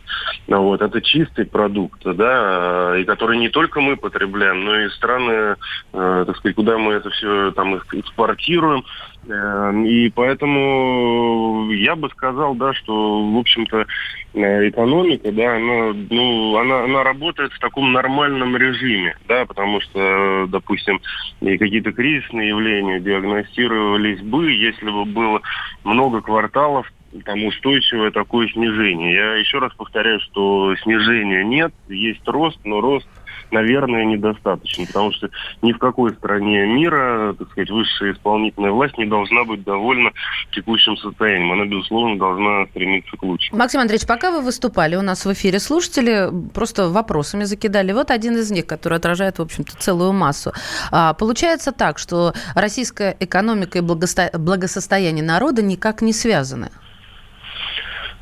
Вот, 0.46 0.82
это 0.82 1.00
чистый 1.02 1.46
продукт, 1.46 2.02
да, 2.04 2.96
и 2.96 3.04
который 3.04 3.38
не 3.38 3.48
только 3.48 3.80
мы 3.80 3.96
потребляем, 3.96 4.64
но 4.64 4.78
и 4.80 4.90
страны, 4.90 5.56
э, 5.92 6.24
так 6.26 6.36
сказать, 6.36 6.54
куда 6.54 6.78
мы 6.78 6.92
это 6.92 7.10
все 7.10 7.50
там 7.50 7.76
экспортируем. 7.76 8.84
Эм, 9.28 9.84
и 9.84 10.08
поэтому 10.08 11.70
я 11.72 11.94
бы 11.94 12.08
сказал, 12.08 12.54
да, 12.54 12.72
что, 12.72 13.30
в 13.30 13.36
общем-то, 13.36 13.86
э, 14.32 14.68
экономика, 14.70 15.30
да, 15.30 15.56
она, 15.56 15.92
ну, 16.08 16.56
она, 16.56 16.84
она 16.84 17.04
работает 17.04 17.52
в 17.52 17.58
таком 17.58 17.92
нормальном 17.92 18.56
режиме, 18.56 19.14
да, 19.28 19.44
потому 19.44 19.82
что, 19.82 20.46
допустим, 20.48 21.00
и 21.42 21.58
какие-то 21.58 21.92
кризисные 21.92 22.48
явления 22.48 23.00
диагностировались 23.00 24.22
бы, 24.22 24.52
если 24.52 24.90
бы 24.90 25.04
было 25.04 25.42
много 25.84 26.22
кварталов 26.22 26.90
там 27.24 27.44
устойчивое 27.44 28.10
такое 28.10 28.48
снижение. 28.48 29.14
Я 29.14 29.34
еще 29.36 29.58
раз 29.58 29.72
повторяю, 29.74 30.20
что 30.20 30.74
снижения 30.82 31.44
нет, 31.44 31.72
есть 31.88 32.26
рост, 32.26 32.58
но 32.64 32.80
рост 32.80 33.08
наверное, 33.50 34.04
недостаточно, 34.04 34.86
потому 34.86 35.12
что 35.12 35.30
ни 35.62 35.72
в 35.72 35.78
какой 35.78 36.12
стране 36.12 36.66
мира, 36.66 37.34
так 37.38 37.50
сказать, 37.50 37.70
высшая 37.70 38.12
исполнительная 38.12 38.70
власть 38.70 38.98
не 38.98 39.06
должна 39.06 39.44
быть 39.44 39.64
довольна 39.64 40.12
текущим 40.52 40.96
состоянием. 40.96 41.52
Она, 41.52 41.64
безусловно, 41.64 42.18
должна 42.18 42.66
стремиться 42.66 43.16
к 43.16 43.22
лучшему. 43.22 43.58
Максим 43.58 43.80
Андреевич, 43.80 44.06
пока 44.06 44.30
вы 44.30 44.40
выступали 44.42 44.96
у 44.96 45.02
нас 45.02 45.24
в 45.24 45.32
эфире, 45.32 45.58
слушатели 45.58 46.28
просто 46.54 46.88
вопросами 46.88 47.44
закидали. 47.44 47.92
Вот 47.92 48.10
один 48.10 48.36
из 48.36 48.50
них, 48.50 48.66
который 48.66 48.98
отражает, 48.98 49.38
в 49.38 49.42
общем-то, 49.42 49.76
целую 49.76 50.12
массу. 50.12 50.52
А, 50.90 51.14
получается 51.14 51.72
так, 51.72 51.98
что 51.98 52.32
российская 52.54 53.16
экономика 53.20 53.78
и 53.78 53.80
благосостояние 53.80 55.24
народа 55.24 55.62
никак 55.62 56.02
не 56.02 56.12
связаны. 56.12 56.70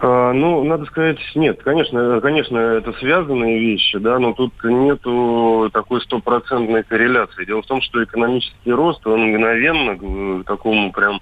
А, 0.00 0.32
ну, 0.32 0.62
надо 0.62 0.84
сказать, 0.86 1.18
нет, 1.34 1.60
конечно, 1.64 2.20
конечно, 2.20 2.56
это 2.56 2.92
связанные 3.00 3.58
вещи, 3.58 3.98
да, 3.98 4.20
но 4.20 4.32
тут 4.32 4.52
нету 4.62 5.68
такой 5.72 6.00
стопроцентной 6.02 6.84
корреляции. 6.84 7.44
Дело 7.44 7.62
в 7.62 7.66
том, 7.66 7.82
что 7.82 8.04
экономический 8.04 8.72
рост, 8.72 9.04
он 9.08 9.32
мгновенно 9.32 10.42
к 10.42 10.46
такому 10.46 10.92
прям 10.92 11.20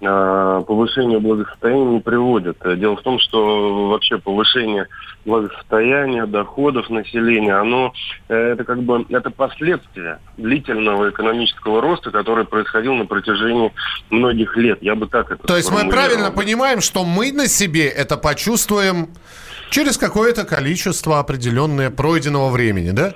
э, 0.00 0.62
повышению 0.66 1.20
благосостояния 1.20 1.84
не 1.84 2.00
приводит. 2.00 2.58
Дело 2.78 2.96
в 2.96 3.02
том, 3.02 3.20
что 3.20 3.90
вообще 3.90 4.18
повышение 4.18 4.88
благосостояния, 5.24 6.26
доходов 6.26 6.90
населения, 6.90 7.54
оно 7.54 7.92
э, 8.28 8.34
это 8.34 8.64
как 8.64 8.82
бы 8.82 9.06
это 9.08 9.30
последствия 9.30 10.18
длительного 10.36 11.10
экономического 11.10 11.80
роста, 11.80 12.10
который 12.10 12.44
происходил 12.44 12.94
на 12.94 13.06
протяжении 13.06 13.72
многих 14.10 14.56
лет. 14.56 14.78
Я 14.82 14.96
бы 14.96 15.06
так 15.06 15.30
это 15.30 15.46
То 15.46 15.56
есть 15.56 15.70
мы 15.70 15.88
правильно 15.88 16.32
понимаем, 16.32 16.80
что 16.80 17.04
мы 17.04 17.30
на 17.30 17.46
себе 17.46 17.86
это 17.86 18.15
это 18.16 18.22
почувствуем 18.22 19.08
через 19.70 19.98
какое-то 19.98 20.44
количество 20.44 21.18
определенное 21.18 21.90
пройденного 21.90 22.50
времени, 22.50 22.90
да? 22.90 23.12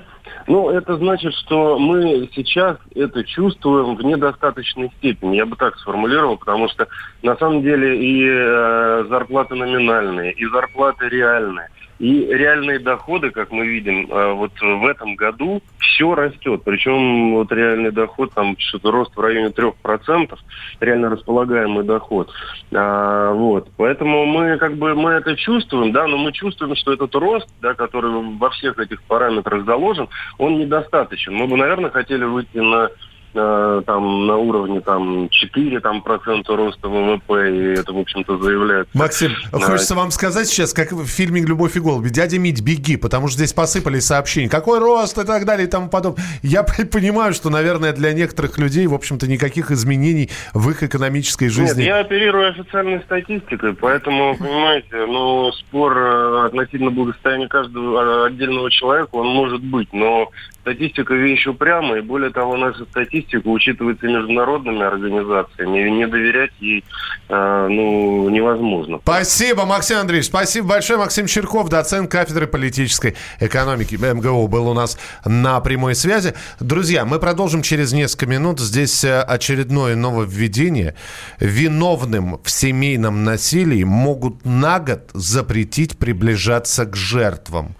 Ну, 0.47 0.71
это 0.71 0.97
значит, 0.97 1.33
что 1.35 1.79
мы 1.79 2.29
сейчас 2.35 2.77
это 2.95 3.25
чувствуем 3.25 3.97
в 3.97 4.03
недостаточной 4.03 4.91
степени. 4.99 5.37
Я 5.37 5.47
бы 5.47 5.57
так 5.57 5.79
сформулировал, 5.79 6.39
потому 6.39 6.69
что 6.69 6.89
на 7.23 7.37
самом 7.37 7.63
деле 7.63 7.97
и 7.97 8.27
э, 8.27 9.05
зарплаты 9.09 9.55
номинальные, 9.55 10.33
и 10.33 10.47
зарплаты 10.47 11.09
реальные– 11.09 11.69
И 12.01 12.25
реальные 12.25 12.79
доходы, 12.79 13.31
как 13.31 13.53
мы 13.53 13.67
видим, 13.67 14.11
э, 14.11 14.33
вот 14.33 14.53
в 14.59 14.87
этом 14.87 15.17
году 15.17 15.63
все 15.79 16.15
растет. 16.15 16.63
Причем 16.65 17.35
вот 17.35 17.53
реальный 17.53 17.91
доход, 17.91 18.33
там 18.33 18.57
что-то 18.59 18.91
рост 18.91 19.15
в 19.15 19.21
районе 19.21 19.49
3%, 19.51 20.39
реально 20.81 21.11
располагаемый 21.11 21.85
доход. 21.85 22.31
А, 22.73 23.35
вот. 23.35 23.69
Поэтому 23.77 24.25
мы 24.25 24.57
как 24.57 24.79
бы 24.79 24.95
мы 24.95 25.11
это 25.11 25.37
чувствуем, 25.37 25.93
да, 25.93 26.07
но 26.07 26.17
мы 26.17 26.33
чувствуем, 26.33 26.75
что 26.75 26.95
этот 26.95 27.15
рост, 27.15 27.47
да, 27.61 27.75
который 27.75 28.11
во 28.39 28.49
всех 28.49 28.79
этих 28.79 29.03
параметрах 29.03 29.67
заложен, 29.67 30.09
он 30.39 30.59
недостаточен. 30.59 31.35
Мы 31.35 31.47
бы, 31.49 31.59
наверное, 31.59 31.91
хотели 31.91 32.25
выйти 32.25 32.57
на 32.57 32.89
Э, 33.33 33.83
там 33.87 34.27
на 34.27 34.37
уровне 34.37 34.81
там 34.81 35.29
4 35.31 35.81
там, 35.81 36.03
процента 36.03 36.57
роста 36.57 36.89
ВВП, 36.89 37.51
и 37.51 37.79
это, 37.79 37.93
в 37.93 37.99
общем-то, 37.99 38.39
заявляет. 38.39 38.89
Максим, 38.93 39.33
а... 39.53 39.61
хочется 39.61 39.95
вам 39.95 40.11
сказать 40.11 40.49
сейчас, 40.49 40.73
как 40.73 40.91
в 40.91 41.07
фильме 41.07 41.41
«Любовь 41.43 41.77
и 41.77 41.81
голуби», 41.81 42.09
«Дядя 42.09 42.41
Мить, 42.41 42.61
беги», 42.61 42.97
потому 42.97 43.29
что 43.29 43.39
здесь 43.39 43.53
посыпались 43.53 44.07
сообщения, 44.07 44.49
какой 44.49 44.81
рост 44.81 45.17
и 45.17 45.25
так 45.25 45.45
далее 45.45 45.69
и 45.69 45.71
тому 45.71 45.89
подобное. 45.89 46.25
Я 46.43 46.65
понимаю, 46.93 47.33
что, 47.33 47.51
наверное, 47.51 47.93
для 47.93 48.13
некоторых 48.13 48.59
людей, 48.59 48.87
в 48.89 48.95
общем-то, 48.95 49.29
никаких 49.29 49.71
изменений 49.71 50.29
в 50.53 50.69
их 50.69 50.83
экономической 50.83 51.49
жизни... 51.49 51.83
Нет, 51.83 51.87
я 51.87 51.99
оперирую 52.01 52.51
официальной 52.51 53.01
статистикой, 53.03 53.75
поэтому, 53.75 54.37
понимаете, 54.37 55.07
ну, 55.07 55.53
спор 55.53 55.97
э, 55.97 56.47
относительно 56.47 56.91
благосостояния 56.91 57.47
каждого 57.47 58.27
отдельного 58.27 58.73
человека, 58.73 59.11
он 59.13 59.29
может 59.29 59.63
быть, 59.63 59.93
но 59.93 60.31
статистика 60.71 61.15
вещь 61.15 61.47
упрямая, 61.47 61.99
и 61.99 62.03
более 62.03 62.31
того, 62.31 62.57
наша 62.57 62.85
статистика 62.85 63.47
учитывается 63.49 64.07
международными 64.07 64.83
организациями, 64.83 65.87
и 65.87 65.91
не 65.91 66.07
доверять 66.07 66.53
ей 66.61 66.85
э, 67.29 67.67
ну, 67.69 68.29
невозможно. 68.29 69.01
Спасибо, 69.03 69.65
Максим 69.65 69.99
Андреевич, 69.99 70.27
спасибо 70.27 70.69
большое. 70.69 70.99
Максим 70.99 71.27
Черков, 71.27 71.69
доцент 71.69 72.11
кафедры 72.11 72.47
политической 72.47 73.17
экономики 73.41 73.97
МГУ, 73.97 74.47
был 74.49 74.69
у 74.69 74.75
нас 74.75 74.99
на 75.25 75.61
прямой 75.61 75.95
связи. 75.95 76.35
Друзья, 76.61 77.05
мы 77.05 77.19
продолжим 77.19 77.63
через 77.63 77.93
несколько 77.93 78.27
минут. 78.27 78.61
Здесь 78.61 79.05
э, 79.05 79.21
очередное 79.21 79.97
нововведение. 79.97 80.95
Виновным 81.41 82.39
в 82.43 82.51
семейном 82.51 83.25
насилии 83.25 83.83
могут 83.83 84.45
на 84.45 84.79
год 84.79 85.11
запретить 85.15 85.99
приближаться 85.99 86.87
к 86.87 86.95
жертвам. 86.95 87.75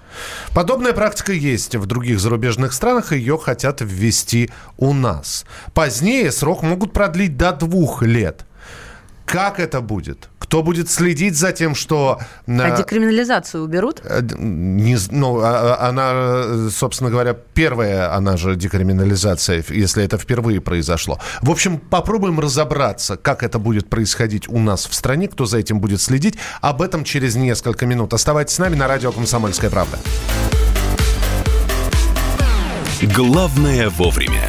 Подобная 0.55 0.93
практика 0.93 1.33
есть 1.33 1.77
в 1.77 1.87
других 1.87 2.21
зарубежных 2.21 2.73
странах, 2.73 3.13
ее 3.13 3.39
хотят 3.39 3.81
ввести 3.81 4.51
у 4.77 4.93
нас. 4.93 5.45
Позднее 5.75 6.33
срок 6.33 6.63
могут 6.63 6.93
продлить 6.93 7.37
до 7.37 7.53
двух 7.53 8.03
лет. 8.03 8.47
Как 9.31 9.61
это 9.61 9.81
будет? 9.81 10.29
Кто 10.41 10.65
будет 10.65 10.91
следить 10.91 11.37
за 11.37 11.53
тем, 11.53 11.77
что... 11.77 12.19
А 12.49 12.77
декриминализацию 12.77 13.63
уберут? 13.63 14.03
Э, 14.03 14.23
не, 14.23 14.99
ну, 15.13 15.39
а, 15.41 15.77
а, 15.77 15.89
она, 15.89 16.69
собственно 16.71 17.11
говоря, 17.11 17.35
первая, 17.35 18.13
она 18.13 18.37
же 18.37 18.57
декриминализация, 18.57 19.65
если 19.69 20.03
это 20.03 20.19
впервые 20.19 20.61
произошло. 20.61 21.21
В 21.43 21.51
общем, 21.53 21.79
попробуем 21.79 22.41
разобраться, 22.41 23.17
как 23.17 23.45
это 23.45 23.61
будет 23.61 23.89
происходить 23.89 24.49
у 24.49 24.59
нас 24.59 24.87
в 24.87 24.95
стране, 24.95 25.29
кто 25.29 25.47
за 25.47 25.59
этим 25.59 25.79
будет 25.79 26.01
следить. 26.01 26.37
Об 26.61 26.83
этом 26.83 27.05
через 27.05 27.37
несколько 27.37 27.87
минут. 27.87 28.13
Оставайтесь 28.13 28.57
с 28.57 28.59
нами 28.59 28.75
на 28.75 28.89
радио 28.89 29.13
«Комсомольская 29.13 29.71
правда». 29.71 29.97
Главное 33.01 33.91
вовремя. 33.91 34.49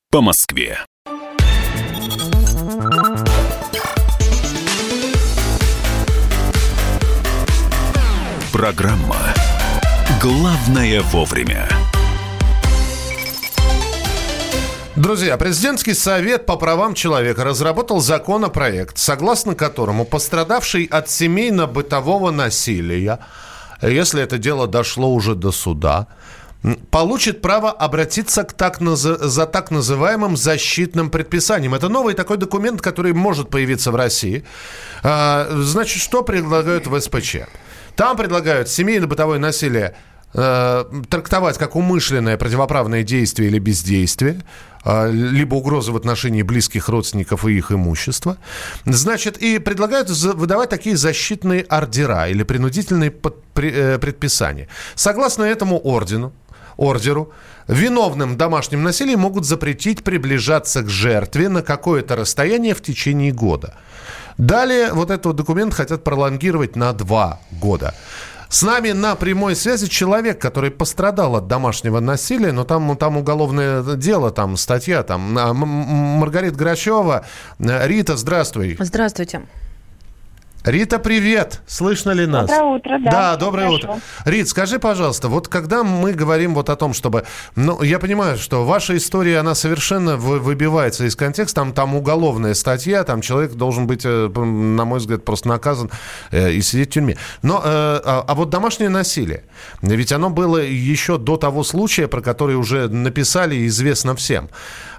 по 0.11 0.19
Москве. 0.19 0.77
Программа 8.51 9.15
«Главное 10.21 11.01
вовремя». 11.03 11.69
Друзья, 14.97 15.37
президентский 15.37 15.93
совет 15.93 16.45
по 16.45 16.57
правам 16.57 16.93
человека 16.93 17.45
разработал 17.45 18.01
законопроект, 18.01 18.97
согласно 18.97 19.55
которому 19.55 20.03
пострадавший 20.03 20.83
от 20.91 21.07
семейно-бытового 21.07 22.31
насилия, 22.31 23.19
если 23.81 24.21
это 24.21 24.37
дело 24.37 24.67
дошло 24.67 25.13
уже 25.13 25.35
до 25.35 25.53
суда, 25.53 26.07
получит 26.91 27.41
право 27.41 27.71
обратиться 27.71 28.43
к 28.43 28.53
так, 28.53 28.79
за 28.79 29.45
так 29.45 29.71
называемым 29.71 30.37
защитным 30.37 31.09
предписанием. 31.09 31.73
Это 31.73 31.89
новый 31.89 32.13
такой 32.13 32.37
документ, 32.37 32.81
который 32.81 33.13
может 33.13 33.49
появиться 33.49 33.91
в 33.91 33.95
России. 33.95 34.43
А, 35.03 35.47
значит, 35.49 36.01
что 36.01 36.23
предлагают 36.23 36.87
в 36.87 36.99
СПЧ? 36.99 37.37
Там 37.95 38.15
предлагают 38.15 38.69
семейно-бытовое 38.69 39.39
насилие 39.39 39.95
э, 40.33 40.85
трактовать 41.09 41.57
как 41.57 41.75
умышленное 41.75 42.37
противоправное 42.37 43.03
действие 43.03 43.49
или 43.49 43.59
бездействие, 43.59 44.41
э, 44.85 45.11
либо 45.11 45.55
угроза 45.55 45.91
в 45.91 45.97
отношении 45.97 46.41
близких 46.41 46.89
родственников 46.89 47.45
и 47.45 47.57
их 47.57 47.71
имущества. 47.71 48.37
Значит, 48.85 49.37
и 49.37 49.59
предлагают 49.59 50.09
выдавать 50.09 50.69
такие 50.69 50.95
защитные 50.95 51.63
ордера 51.63 52.29
или 52.29 52.43
принудительные 52.43 53.11
э, 53.55 53.97
предписания. 53.99 54.67
Согласно 54.95 55.43
этому 55.43 55.79
ордену, 55.79 56.33
ордеру, 56.81 57.31
виновным 57.67 58.37
домашним 58.37 58.83
насилием 58.83 59.19
могут 59.19 59.45
запретить 59.45 60.03
приближаться 60.03 60.81
к 60.81 60.89
жертве 60.89 61.47
на 61.47 61.61
какое-то 61.61 62.15
расстояние 62.15 62.73
в 62.73 62.81
течение 62.81 63.31
года. 63.31 63.75
Далее 64.37 64.91
вот 64.91 65.11
этот 65.11 65.35
документ 65.35 65.73
хотят 65.73 66.03
пролонгировать 66.03 66.75
на 66.75 66.93
два 66.93 67.39
года. 67.51 67.93
С 68.49 68.63
нами 68.63 68.91
на 68.91 69.15
прямой 69.15 69.55
связи 69.55 69.87
человек, 69.87 70.41
который 70.41 70.71
пострадал 70.71 71.37
от 71.37 71.47
домашнего 71.47 72.01
насилия, 72.01 72.51
но 72.51 72.65
там, 72.65 72.97
там 72.97 73.15
уголовное 73.17 73.81
дело, 73.95 74.31
там 74.31 74.57
статья, 74.57 75.03
там 75.03 75.21
Маргарита 75.21 76.55
Грачева. 76.55 77.25
Рита, 77.59 78.17
здравствуй. 78.17 78.75
Здравствуйте. 78.77 79.43
Рита, 80.63 80.99
привет! 80.99 81.61
Слышно 81.65 82.11
ли 82.11 82.27
нас? 82.27 82.47
Доброе 82.47 82.75
утро, 82.75 82.99
да. 82.99 83.11
Да, 83.11 83.35
доброе 83.37 83.67
Хорошо. 83.67 83.93
утро. 83.93 84.01
Рит, 84.25 84.47
скажи, 84.47 84.77
пожалуйста, 84.77 85.27
вот 85.27 85.47
когда 85.47 85.83
мы 85.83 86.13
говорим 86.13 86.53
вот 86.53 86.69
о 86.69 86.75
том, 86.75 86.93
чтобы... 86.93 87.25
Ну, 87.55 87.81
я 87.81 87.97
понимаю, 87.97 88.37
что 88.37 88.63
ваша 88.63 88.95
история, 88.95 89.39
она 89.39 89.55
совершенно 89.55 90.17
выбивается 90.17 91.05
из 91.05 91.15
контекста. 91.15 91.61
Там, 91.61 91.73
там 91.73 91.95
уголовная 91.95 92.53
статья, 92.53 93.03
там 93.03 93.21
человек 93.21 93.53
должен 93.53 93.87
быть, 93.87 94.01
э, 94.05 94.27
на 94.27 94.85
мой 94.85 94.99
взгляд, 94.99 95.25
просто 95.25 95.47
наказан 95.47 95.89
э, 96.29 96.51
и 96.51 96.61
сидеть 96.61 96.89
в 96.89 96.93
тюрьме. 96.93 97.17
Но, 97.41 97.57
э, 97.57 97.61
а, 97.65 98.23
а 98.27 98.35
вот 98.35 98.51
домашнее 98.51 98.89
насилие, 98.89 99.45
ведь 99.81 100.11
оно 100.11 100.29
было 100.29 100.57
еще 100.57 101.17
до 101.17 101.37
того 101.37 101.63
случая, 101.63 102.07
про 102.07 102.21
который 102.21 102.55
уже 102.55 102.87
написали 102.87 103.55
и 103.55 103.65
известно 103.65 104.15
всем. 104.15 104.49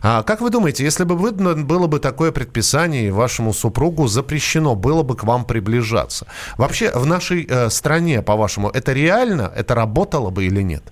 А 0.03 0.25
как 0.25 0.41
вы 0.41 0.51
думаете, 0.51 0.83
если 0.83 1.05
бы 1.05 1.15
было 1.17 1.87
бы 1.87 2.01
такое 2.01 2.33
предписание, 2.33 3.07
и 3.07 3.11
вашему 3.13 3.53
супругу 3.53 4.09
запрещено 4.09 4.75
было 4.75 5.05
бы 5.05 5.17
к 5.17 5.23
вам 5.23 5.45
приближаться? 5.53 6.27
Вообще 6.57 6.91
в 6.95 7.07
нашей 7.07 7.47
э, 7.49 7.69
стране, 7.69 8.23
по-вашему, 8.23 8.71
это 8.71 8.93
реально? 8.93 9.53
Это 9.55 9.75
работало 9.75 10.31
бы 10.31 10.47
или 10.47 10.63
нет? 10.63 10.83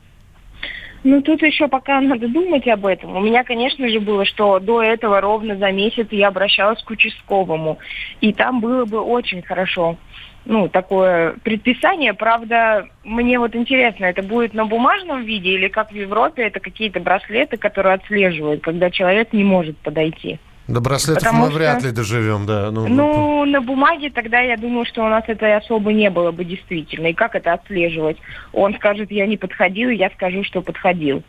Ну, 1.02 1.22
тут 1.22 1.42
еще 1.42 1.66
пока 1.68 2.00
надо 2.00 2.28
думать 2.28 2.68
об 2.68 2.84
этом. 2.84 3.16
У 3.16 3.20
меня, 3.20 3.42
конечно 3.42 3.88
же, 3.88 4.00
было, 4.00 4.26
что 4.26 4.58
до 4.58 4.82
этого 4.82 5.20
ровно 5.20 5.56
за 5.56 5.72
месяц 5.72 6.08
я 6.10 6.28
обращалась 6.28 6.82
к 6.82 6.90
участковому. 6.90 7.78
И 8.20 8.34
там 8.34 8.60
было 8.60 8.84
бы 8.84 9.00
очень 9.00 9.40
хорошо 9.42 9.96
ну, 10.44 10.68
такое 10.68 11.36
предписание. 11.42 12.12
Правда, 12.12 12.86
мне 13.04 13.38
вот 13.38 13.54
интересно, 13.56 14.04
это 14.06 14.22
будет 14.22 14.52
на 14.52 14.66
бумажном 14.66 15.22
виде 15.24 15.50
или 15.50 15.68
как 15.68 15.90
в 15.90 15.94
Европе, 15.94 16.42
это 16.42 16.60
какие-то 16.60 17.00
браслеты, 17.00 17.56
которые 17.56 17.94
отслеживают, 17.94 18.62
когда 18.62 18.90
человек 18.90 19.32
не 19.32 19.44
может 19.44 19.78
подойти? 19.78 20.38
До 20.68 20.80
браслетов 20.80 21.24
Потому 21.24 21.44
мы 21.44 21.50
что, 21.50 21.58
вряд 21.58 21.82
ли 21.82 21.90
доживем, 21.90 22.46
да. 22.46 22.70
Ну, 22.70 22.86
ну, 22.86 23.44
на 23.44 23.60
бумаге 23.60 24.10
тогда 24.10 24.40
я 24.40 24.56
думаю, 24.56 24.84
что 24.86 25.04
у 25.04 25.08
нас 25.08 25.24
это 25.26 25.56
особо 25.56 25.92
не 25.92 26.10
было 26.10 26.30
бы 26.30 26.44
действительно. 26.44 27.08
И 27.08 27.12
как 27.12 27.34
это 27.34 27.52
отслеживать? 27.52 28.18
Он 28.52 28.74
скажет, 28.74 29.10
я 29.10 29.26
не 29.26 29.36
подходил, 29.36 29.90
и 29.90 29.96
я 29.96 30.10
скажу, 30.10 30.44
что 30.44 30.62
подходил. 30.62 31.24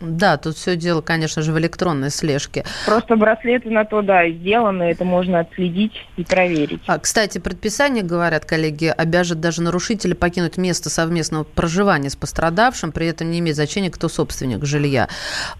Да, 0.00 0.38
тут 0.38 0.56
все 0.56 0.76
дело, 0.76 1.02
конечно 1.02 1.42
же, 1.42 1.52
в 1.52 1.58
электронной 1.58 2.10
слежке. 2.10 2.64
Просто 2.86 3.16
браслеты 3.16 3.68
на 3.68 3.84
то, 3.84 4.00
да, 4.00 4.28
сделаны, 4.30 4.84
это 4.84 5.04
можно 5.04 5.40
отследить 5.40 5.92
и 6.16 6.24
проверить. 6.24 6.80
А, 6.86 6.98
кстати, 6.98 7.36
предписание, 7.36 8.02
говорят 8.02 8.46
коллеги, 8.46 8.86
обяжет 8.86 9.40
даже 9.40 9.60
нарушителя 9.60 10.14
покинуть 10.14 10.56
место 10.56 10.88
совместного 10.88 11.44
проживания 11.44 12.08
с 12.08 12.16
пострадавшим, 12.16 12.92
при 12.92 13.08
этом 13.08 13.30
не 13.30 13.40
имеет 13.40 13.56
значения, 13.56 13.90
кто 13.90 14.08
собственник 14.08 14.64
жилья. 14.64 15.08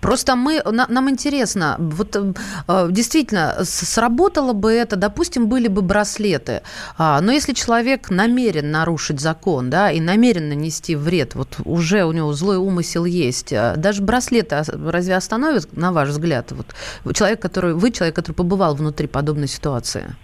Просто 0.00 0.36
мы, 0.36 0.62
на, 0.64 0.86
нам 0.88 1.10
интересно, 1.10 1.76
вот 1.78 2.16
э, 2.16 2.88
действительно, 2.90 3.58
сработало 3.64 4.54
бы 4.54 4.72
это, 4.72 4.96
допустим, 4.96 5.48
были 5.48 5.68
бы 5.68 5.82
браслеты, 5.82 6.62
а, 6.96 7.20
но 7.20 7.30
если 7.30 7.52
человек 7.52 8.08
намерен 8.08 8.70
нарушить 8.70 9.20
закон, 9.20 9.68
да, 9.68 9.90
и 9.90 10.00
намерен 10.00 10.48
нанести 10.48 10.96
вред, 10.96 11.34
вот 11.34 11.56
уже 11.66 12.04
у 12.04 12.12
него 12.12 12.32
злой 12.32 12.56
умысел 12.56 13.04
есть, 13.04 13.52
а, 13.52 13.74
даже 13.76 14.00
браслет 14.00 14.29
браслеты 14.30 14.62
разве 14.90 15.16
остановят, 15.16 15.76
на 15.76 15.92
ваш 15.92 16.08
взгляд, 16.08 16.52
вот 16.52 17.16
человек, 17.16 17.40
который, 17.40 17.74
вы 17.74 17.90
человек, 17.90 18.16
который 18.16 18.34
побывал 18.34 18.74
внутри 18.74 19.06
подобной 19.06 19.48
ситуации? 19.48 20.14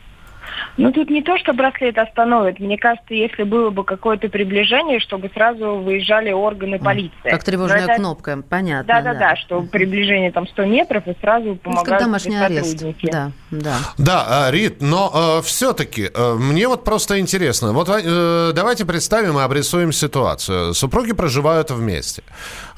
Ну, 0.77 0.93
тут 0.93 1.09
не 1.09 1.23
то, 1.23 1.39
что 1.39 1.53
браслет 1.53 1.97
остановит. 1.97 2.61
Мне 2.61 2.77
кажется, 2.77 3.15
если 3.15 3.45
было 3.45 3.71
бы 3.71 3.85
какое-то 3.85 4.29
приближение, 4.29 5.01
чтобы 5.01 5.31
сразу 5.33 5.77
выезжали 5.77 6.33
органы 6.33 6.79
полиции. 6.79 7.15
Как 7.25 7.45
тревожная 7.45 7.85
это... 7.85 7.95
кнопка, 7.95 8.43
понятно. 8.49 8.87
Да-да-да, 8.87 9.31
да. 9.31 9.37
что 9.37 9.63
приближение 9.63 10.33
там 10.33 10.47
100 10.47 10.65
метров 10.67 11.07
и 11.07 11.17
сразу 11.21 11.49
ну, 11.49 11.57
помогают 11.57 11.89
как 11.89 12.01
домашний 12.01 12.37
арест. 12.37 12.85
Да, 13.03 13.33
да. 13.51 13.77
Да, 13.99 14.27
а, 14.29 14.51
Рит, 14.51 14.83
но 14.83 15.39
э, 15.39 15.43
все-таки 15.43 16.11
э, 16.15 16.35
мне 16.35 16.69
вот 16.69 16.85
просто 16.85 17.19
интересно. 17.21 17.73
Вот 17.73 17.89
э, 17.89 18.53
давайте 18.55 18.85
представим 18.85 19.39
и 19.39 19.43
обрисуем 19.43 19.93
ситуацию. 19.93 20.75
Супруги 20.75 21.13
проживают 21.13 21.71
вместе. 21.71 22.23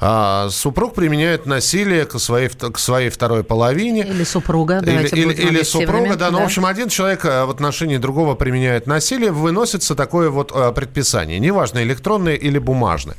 А, 0.01 0.49
супруг 0.49 0.93
применяет 0.95 1.45
насилие 1.45 2.05
к 2.05 2.17
своей, 2.19 2.47
к 2.47 2.79
своей 2.79 3.09
второй 3.09 3.43
половине. 3.43 4.05
Или 4.05 4.23
супруга. 4.23 4.79
Или, 4.79 5.07
или, 5.07 5.33
или 5.33 5.63
супруга, 5.63 6.15
да. 6.15 6.31
Ну, 6.31 6.39
в 6.39 6.43
общем, 6.43 6.65
один 6.65 6.87
человек 6.87 7.25
э, 7.25 7.43
в 7.43 7.49
отношении 7.49 7.97
другого 7.97 8.35
применяет 8.35 8.87
насилие, 8.87 9.31
выносится 9.31 9.95
такое 9.95 10.29
вот 10.29 10.51
э, 10.55 10.71
предписание. 10.71 11.37
Неважно, 11.39 11.83
электронное 11.83 12.35
или 12.35 12.59
бумажное. 12.59 13.17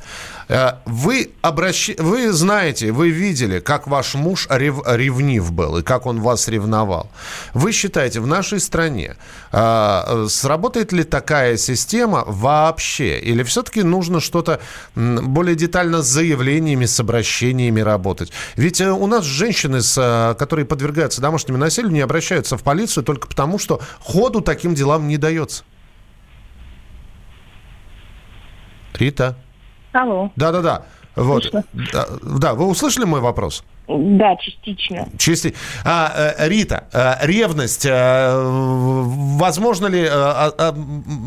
Э, 0.50 0.78
вы, 0.84 1.30
обращ... 1.42 1.90
вы 1.98 2.32
знаете, 2.32 2.90
вы 2.90 3.10
видели, 3.10 3.60
как 3.60 3.86
ваш 3.86 4.14
муж 4.14 4.48
рев... 4.50 4.80
ревнив 4.84 5.52
был 5.52 5.78
и 5.78 5.82
как 5.82 6.06
он 6.06 6.20
вас 6.20 6.48
ревновал. 6.48 7.08
Вы 7.54 7.70
считаете, 7.70 8.18
в 8.18 8.26
нашей 8.26 8.58
стране 8.58 9.16
э, 9.52 10.26
сработает 10.28 10.92
ли 10.92 11.04
такая 11.04 11.56
система 11.56 12.24
вообще? 12.26 13.20
Или 13.20 13.44
все-таки 13.44 13.84
нужно 13.84 14.18
что-то 14.18 14.60
более 14.96 15.54
детально 15.54 16.02
с 16.02 16.06
заявлениями, 16.06 16.86
с 16.86 16.98
обращениями 16.98 17.80
работать? 17.80 18.32
Ведь 18.56 18.80
э, 18.80 18.90
у 18.90 19.06
нас 19.06 19.24
женщины, 19.24 19.82
с, 19.82 19.96
э, 19.96 20.34
которые 20.34 20.66
подвергаются 20.66 21.20
домашнему 21.20 21.58
насилию, 21.58 21.92
не 21.92 22.00
обращаются 22.00 22.56
в 22.56 22.64
полицию 22.64 23.04
только 23.04 23.28
потому, 23.28 23.60
что 23.60 23.80
ходу 24.00 24.40
таким 24.40 24.74
делам 24.74 25.06
не 25.06 25.16
дается. 25.16 25.62
Рита. 28.94 29.36
Алло. 29.92 30.30
Да-да-да. 30.36 30.82
Вот. 31.16 31.50
Да, 31.92 32.06
да, 32.22 32.54
вы 32.54 32.66
услышали 32.66 33.04
мой 33.04 33.20
вопрос? 33.20 33.64
Да, 33.88 34.36
частично. 34.36 35.08
Части... 35.18 35.54
А, 35.84 36.34
э, 36.38 36.48
Рита, 36.48 36.84
э, 36.92 37.26
ревность, 37.26 37.84
э, 37.84 38.32
возможно 38.32 39.88
ли 39.88 40.08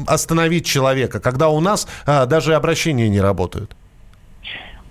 остановить 0.08 0.66
человека, 0.66 1.20
когда 1.20 1.50
у 1.50 1.60
нас 1.60 1.88
даже 2.06 2.56
обращения 2.56 3.10
не 3.10 3.20
работают? 3.20 3.76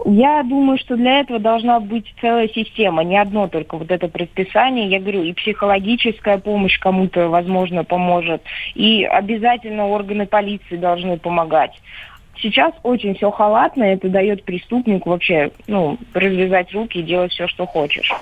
Я 0.05 0.43
думаю, 0.43 0.79
что 0.79 0.97
для 0.97 1.21
этого 1.21 1.39
должна 1.39 1.79
быть 1.79 2.13
целая 2.21 2.49
система, 2.49 3.05
не 3.05 3.17
одно 3.17 3.47
только 3.47 3.77
вот 3.77 3.91
это 3.91 4.09
предписание. 4.09 4.89
Я 4.89 4.99
говорю, 4.99 5.23
и 5.23 5.33
психологическая 5.33 6.39
помощь 6.39 6.79
кому-то, 6.81 7.29
возможно, 7.29 7.85
поможет, 7.85 8.43
и 8.75 9.05
обязательно 9.05 9.87
органы 9.87 10.27
полиции 10.27 10.77
должны 10.77 11.19
помогать. 11.19 11.73
Сейчас 12.43 12.73
очень 12.83 13.15
все 13.15 13.31
халатно, 13.31 13.85
это 13.85 14.09
дает 14.09 14.43
преступнику 14.43 15.11
вообще, 15.11 15.53
ну, 15.69 15.97
развязать 16.13 16.73
руки 16.73 16.99
и 16.99 17.03
делать 17.03 17.31
все, 17.31 17.47
что 17.47 17.67
хочешь. 17.67 18.13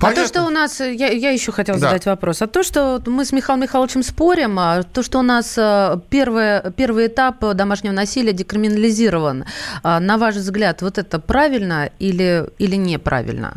Понятно. 0.00 0.22
А 0.22 0.24
то, 0.24 0.28
что 0.28 0.42
у 0.44 0.50
нас, 0.50 0.80
я, 0.80 1.08
я 1.08 1.30
еще 1.30 1.52
хотела 1.52 1.78
да. 1.78 1.88
задать 1.88 2.06
вопрос, 2.06 2.42
а 2.42 2.46
то, 2.46 2.62
что 2.62 3.00
мы 3.06 3.24
с 3.24 3.32
Михаилом 3.32 3.62
Михайловичем 3.62 4.02
спорим, 4.02 4.58
а 4.58 4.82
то, 4.82 5.02
что 5.02 5.18
у 5.18 5.22
нас 5.22 5.56
э, 5.58 5.96
первый, 6.10 6.72
первый 6.72 7.06
этап 7.06 7.40
домашнего 7.54 7.92
насилия 7.92 8.32
декриминализирован, 8.32 9.44
а, 9.82 10.00
на 10.00 10.18
ваш 10.18 10.34
взгляд, 10.34 10.82
вот 10.82 10.98
это 10.98 11.18
правильно 11.18 11.90
или, 11.98 12.44
или 12.58 12.76
неправильно? 12.76 13.54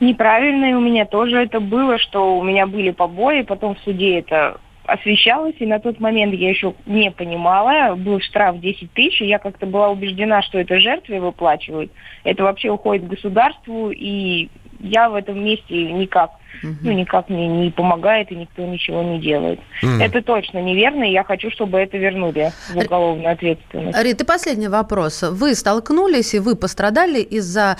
Неправильно, 0.00 0.70
и 0.70 0.74
у 0.74 0.80
меня 0.80 1.06
тоже 1.06 1.38
это 1.38 1.60
было, 1.60 1.98
что 1.98 2.38
у 2.38 2.42
меня 2.42 2.66
были 2.66 2.90
побои, 2.90 3.42
потом 3.42 3.74
в 3.74 3.78
суде 3.80 4.18
это 4.20 4.58
освещалось, 4.92 5.54
и 5.58 5.66
на 5.66 5.78
тот 5.78 6.00
момент 6.00 6.34
я 6.34 6.50
еще 6.50 6.74
не 6.86 7.10
понимала, 7.10 7.94
был 7.94 8.20
штраф 8.20 8.60
10 8.60 8.92
тысяч, 8.92 9.20
и 9.20 9.26
я 9.26 9.38
как-то 9.38 9.66
была 9.66 9.90
убеждена, 9.90 10.42
что 10.42 10.58
это 10.58 10.80
жертве 10.80 11.20
выплачивают, 11.20 11.90
это 12.24 12.42
вообще 12.42 12.70
уходит 12.70 13.08
государству, 13.08 13.90
и 13.90 14.50
я 14.80 15.08
в 15.08 15.14
этом 15.14 15.42
месте 15.42 15.92
никак, 15.92 16.32
угу. 16.62 16.74
ну, 16.82 16.92
никак 16.92 17.28
мне 17.28 17.48
не 17.48 17.70
помогает, 17.70 18.30
и 18.32 18.36
никто 18.36 18.66
ничего 18.66 19.02
не 19.02 19.20
делает. 19.20 19.60
Угу. 19.82 19.92
Это 20.00 20.22
точно 20.22 20.58
неверно, 20.58 21.04
и 21.04 21.12
я 21.12 21.24
хочу, 21.24 21.50
чтобы 21.50 21.78
это 21.78 21.96
вернули 21.96 22.52
в 22.70 22.76
уголовную 22.76 23.32
ответственность. 23.32 23.98
Рит, 24.02 24.20
и 24.20 24.24
последний 24.24 24.68
вопрос. 24.68 25.22
Вы 25.22 25.54
столкнулись, 25.54 26.34
и 26.34 26.38
вы 26.38 26.56
пострадали 26.56 27.20
из-за 27.20 27.78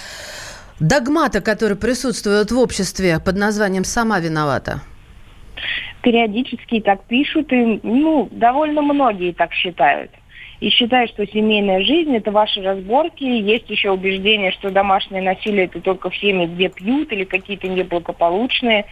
догмата, 0.81 1.41
который 1.41 1.77
присутствует 1.77 2.51
в 2.51 2.59
обществе 2.59 3.19
под 3.21 3.37
названием 3.37 3.85
«сама 3.85 4.21
виновата»? 4.21 4.81
Периодически 6.03 6.81
так 6.81 7.05
пишут, 7.05 7.53
и 7.53 7.81
ну, 7.83 8.29
довольно 8.31 8.83
многие 8.83 9.33
так 9.33 9.53
считают. 9.55 10.11
И 10.61 10.71
считают, 10.71 11.11
что 11.11 11.27
семейная 11.27 11.83
жизнь– 11.83 12.15
это 12.17 12.31
ваши 12.31 12.63
разборки. 12.63 13.25
Есть 13.25 13.69
еще 13.69 13.91
убеждение, 13.91 14.53
что 14.53 14.71
домашнее 14.71 15.23
насилие– 15.23 15.65
это 15.67 15.81
только 15.81 16.11
в 16.11 16.17
семье, 16.17 16.47
где 16.47 16.69
пьют 16.69 17.13
или 17.13 17.25
какие-то 17.25 17.67
неблагополучные. 17.67 18.87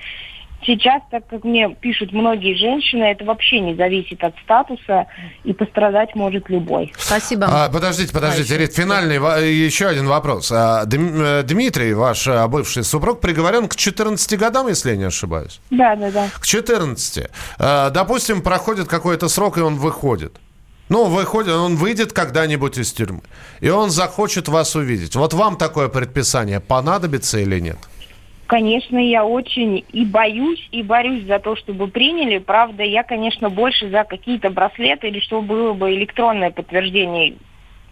Сейчас, 0.65 1.03
так 1.11 1.27
как 1.27 1.45
мне 1.45 1.75
пишут 1.81 2.13
многие 2.13 2.55
женщины, 2.55 3.05
это 3.05 3.25
вообще 3.25 3.61
не 3.61 3.75
зависит 3.75 4.23
от 4.23 4.35
статуса, 4.45 5.07
и 5.43 5.53
пострадать 5.53 6.15
может 6.15 6.51
любой. 6.51 6.93
Спасибо. 6.99 7.47
А, 7.49 7.69
подождите, 7.71 8.13
подождите, 8.13 8.59
Рит, 8.59 8.75
финальный, 8.75 9.17
еще 9.53 9.87
один 9.87 10.07
вопрос. 10.07 10.53
А, 10.53 10.85
э, 10.85 11.43
Дмитрий, 11.45 11.95
ваш 11.95 12.29
а, 12.29 12.47
бывший 12.47 12.85
супруг, 12.85 13.21
приговорен 13.21 13.69
к 13.69 13.77
14 13.77 14.39
годам, 14.39 14.69
если 14.69 14.91
я 14.91 14.97
не 14.97 15.05
ошибаюсь? 15.05 15.61
Да, 15.71 15.97
да, 15.97 16.11
да. 16.11 16.29
К 16.39 16.47
14. 16.47 17.29
А, 17.59 17.91
допустим, 17.91 18.43
проходит 18.43 18.87
какой-то 18.87 19.29
срок, 19.29 19.57
и 19.57 19.61
он 19.63 19.77
выходит. 19.77 20.39
Ну, 20.91 21.05
выходит, 21.05 21.53
он 21.53 21.77
выйдет 21.77 22.13
когда-нибудь 22.13 22.77
из 22.77 22.93
тюрьмы, 22.93 23.23
и 23.61 23.71
он 23.71 23.91
захочет 23.91 24.49
вас 24.49 24.75
увидеть. 24.75 25.15
Вот 25.15 25.33
вам 25.33 25.57
такое 25.57 25.89
предписание 25.89 26.59
понадобится 26.59 27.39
или 27.39 27.61
нет? 27.61 27.79
Конечно, 28.51 28.99
я 28.99 29.25
очень 29.25 29.85
и 29.93 30.05
боюсь, 30.05 30.69
и 30.73 30.83
борюсь 30.83 31.25
за 31.25 31.39
то, 31.39 31.55
чтобы 31.55 31.87
приняли. 31.87 32.39
Правда, 32.39 32.83
я, 32.83 33.05
конечно, 33.05 33.49
больше 33.49 33.89
за 33.91 34.03
какие-то 34.03 34.51
браслеты 34.51 35.07
или 35.07 35.21
чтобы 35.21 35.47
было 35.47 35.73
бы 35.73 35.95
электронное 35.95 36.51
подтверждение. 36.51 37.37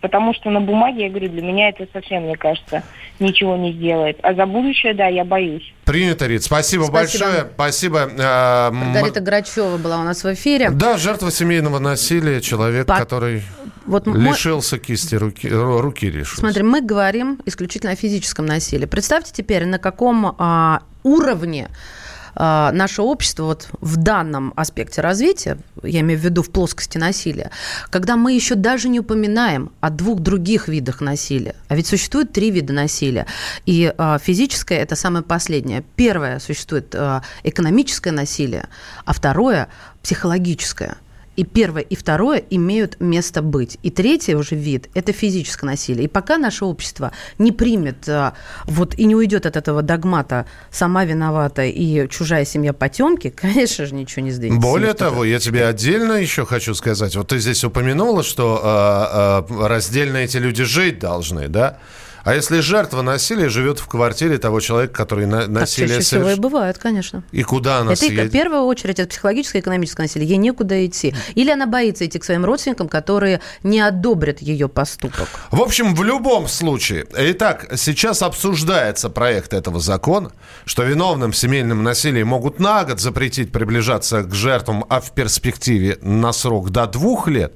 Потому 0.00 0.34
что 0.34 0.50
на 0.50 0.61
бумаге, 0.61 1.04
я 1.04 1.11
говорю, 1.11 1.28
для 1.28 1.42
меня 1.42 1.68
это 1.68 1.86
совсем, 1.92 2.24
мне 2.24 2.36
кажется, 2.36 2.82
ничего 3.20 3.56
не 3.56 3.72
сделает. 3.72 4.18
А 4.24 4.34
за 4.34 4.46
будущее, 4.46 4.94
да, 4.94 5.06
я 5.06 5.24
боюсь. 5.24 5.72
Принято, 5.84 6.26
Рит. 6.26 6.42
Спасибо, 6.42 6.82
Спасибо. 6.82 7.24
большое. 7.24 7.50
Спасибо. 7.54 8.11
Э, 8.18 8.70
Маргарита 8.72 9.20
Грачева 9.20 9.76
была 9.76 10.00
у 10.00 10.02
нас 10.02 10.24
в 10.24 10.34
эфире. 10.34 10.70
Да, 10.70 10.96
жертва 10.96 11.30
семейного 11.30 11.78
насилия, 11.78 12.40
человек, 12.40 12.88
По... 12.88 12.98
который 12.98 13.44
вот 13.89 14.07
лишился 14.07 14.76
мы... 14.76 14.82
кисти 14.82 15.14
руки, 15.14 15.49
руки 15.49 16.11
лишился. 16.11 16.41
Смотри, 16.41 16.62
мы 16.62 16.82
говорим 16.82 17.41
исключительно 17.47 17.93
о 17.93 17.97
физическом 17.97 18.47
насилии. 18.47 18.86
Представьте 18.86 19.32
теперь, 19.34 19.64
на 19.64 19.78
каком 19.78 20.36
а, 20.39 20.82
уровне 21.03 21.68
а, 22.34 22.70
наше 22.72 23.03
общество 23.03 23.45
вот 23.45 23.68
в 23.80 23.97
данном 23.97 24.53
аспекте 24.57 25.01
развития, 25.01 25.59
я 25.82 26.01
имею 26.01 26.20
в 26.20 26.22
виду 26.22 26.43
в 26.43 26.51
плоскости 26.51 26.99
насилия, 26.99 27.51
когда 27.91 28.16
мы 28.16 28.32
еще 28.32 28.55
даже 28.55 28.89
не 28.89 29.01
упоминаем 29.01 29.72
о 29.80 29.91
двух 29.91 30.20
других 30.20 30.68
видах 30.68 31.01
насилия. 31.01 31.57
А 31.68 31.74
ведь 31.74 31.86
существует 31.86 32.32
три 32.32 32.51
вида 32.51 32.72
насилия. 32.72 33.26
И 33.66 33.93
а, 33.97 34.18
физическое– 34.18 34.78
это 34.80 34.95
самое 34.97 35.24
последнее. 35.24 35.82
Первое– 35.97 36.39
существует 36.41 36.95
а, 36.95 37.22
экономическое 37.43 38.12
насилие, 38.12 38.68
а 39.05 39.12
второе– 39.12 39.68
психологическое– 40.03 40.97
и 41.39 41.45
первое, 41.45 41.82
и 41.82 41.95
второе 41.95 42.43
имеют 42.51 42.99
место 42.99 43.43
быть. 43.43 43.78
И 43.84 43.91
третий 43.91 44.34
уже 44.34 44.57
вид– 44.57 44.89
это 44.95 45.12
физическое 45.12 45.66
насилие. 45.66 46.07
И 46.07 46.09
пока 46.09 46.36
наше 46.36 46.64
общество 46.64 47.12
не 47.39 47.53
примет 47.53 48.09
а, 48.09 48.34
вот 48.64 48.97
и 48.99 49.05
не 49.05 49.14
уйдет 49.14 49.47
от 49.47 49.57
этого 49.57 49.82
догмата 49.82 50.47
«сама 50.72 51.05
виновата» 51.05 51.62
и 51.62 52.09
«чужая 52.09 52.45
семья 52.45 52.72
потемки», 52.72 53.30
конечно 53.36 53.86
же, 53.86 53.95
ничего 53.95 54.24
не 54.24 54.32
сдвинется. 54.32 54.61
Более 54.61 54.95
того, 54.95 55.24
я 55.24 55.39
тебе 55.39 55.64
отдельно 55.64 56.14
еще 56.14 56.45
хочу 56.45 56.74
сказать. 56.74 57.14
Вот 57.14 57.28
ты 57.28 57.39
здесь 57.39 57.62
упомянула, 57.62 58.24
что 58.24 59.47
э, 59.49 59.55
э, 59.55 59.66
раздельно 59.68 60.16
эти 60.16 60.39
люди 60.39 60.64
жить 60.64 60.99
должны, 60.99 61.47
да? 61.47 61.78
А 62.24 62.34
если 62.34 62.60
жертва 62.60 63.02
насилия 63.02 63.48
живет 63.48 63.78
в 63.78 63.86
квартире 63.86 64.38
того 64.38 64.60
человека, 64.60 64.94
который 64.94 65.26
на, 65.26 65.46
насилие 65.46 65.88
так 65.88 65.98
чаще 65.98 66.16
всего 66.16 66.30
и 66.30 66.36
бывает, 66.36 66.78
конечно. 66.78 67.22
И 67.32 67.42
куда 67.42 67.78
она 67.78 67.92
это 67.92 68.04
съедет? 68.04 68.28
в 68.28 68.32
первую 68.32 68.62
очередь 68.62 68.98
это 68.98 69.08
психологическое 69.08 69.58
и 69.58 69.60
экономическое 69.60 70.02
насилие. 70.02 70.28
Ей 70.28 70.36
некуда 70.36 70.84
идти. 70.86 71.14
Или 71.34 71.50
она 71.50 71.66
боится 71.66 72.06
идти 72.06 72.18
к 72.18 72.24
своим 72.24 72.44
родственникам, 72.44 72.88
которые 72.88 73.40
не 73.62 73.80
одобрят 73.80 74.40
ее 74.40 74.68
поступок. 74.68 75.28
В 75.50 75.60
общем, 75.60 75.94
в 75.94 76.02
любом 76.02 76.48
случае. 76.48 77.06
Итак, 77.16 77.66
сейчас 77.76 78.22
обсуждается 78.22 79.10
проект 79.10 79.52
этого 79.52 79.80
закона, 79.80 80.32
что 80.64 80.82
виновным 80.82 81.32
в 81.32 81.36
семейном 81.36 81.82
насилии 81.82 82.22
могут 82.22 82.58
на 82.58 82.84
год 82.84 83.00
запретить 83.00 83.52
приближаться 83.52 84.22
к 84.22 84.34
жертвам, 84.34 84.84
а 84.88 85.00
в 85.00 85.12
перспективе 85.12 85.98
на 86.02 86.32
срок 86.32 86.70
до 86.70 86.86
двух 86.86 87.28
лет. 87.28 87.52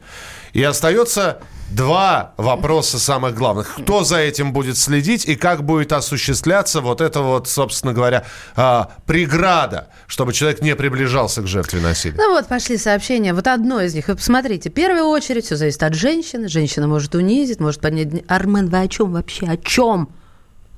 И 0.53 0.63
остается 0.63 1.41
два 1.75 2.35
вопроса 2.37 2.99
самых 2.99 3.35
главных. 3.35 3.75
Кто 3.75 4.05
за 4.05 4.19
этим 4.19 4.53
будет 4.53 4.77
следить 4.77 5.27
и 5.27 5.37
как 5.37 5.65
будет 5.65 5.93
осуществляться 5.93 6.81
вот 6.81 7.01
это 7.01 7.21
вот, 7.21 7.49
собственно 7.49 7.93
говоря, 7.93 8.25
а, 8.57 8.91
преграда, 9.07 9.89
чтобы 10.07 10.33
человек 10.33 10.63
не 10.63 10.77
приближался 10.77 11.43
к 11.43 11.47
жертве 11.47 11.81
насилия? 11.81 12.17
Ну 12.17 12.33
вот, 12.33 12.47
пошли 12.49 12.77
сообщения. 12.77 13.35
Вот 13.35 13.47
одно 13.47 13.81
из 13.81 13.95
них. 13.95 14.09
Вы 14.09 14.17
посмотрите, 14.17 14.71
в 14.71 14.75
первую 14.75 15.07
очередь 15.07 15.47
все 15.47 15.57
зависит 15.57 15.83
от 15.83 15.95
женщины. 15.95 16.49
Женщина 16.49 16.87
может 16.87 17.15
унизить, 17.15 17.61
может 17.61 17.81
поднять... 17.81 18.25
Армен, 18.29 18.69
вы 18.69 18.81
о 18.81 18.89
чем 18.89 19.13
вообще? 19.13 19.47
О 19.47 19.57
чем? 19.57 20.09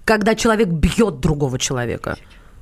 Когда 0.04 0.34
человек 0.34 0.68
бьет 0.68 1.20
другого 1.20 1.58
человека 1.58 2.16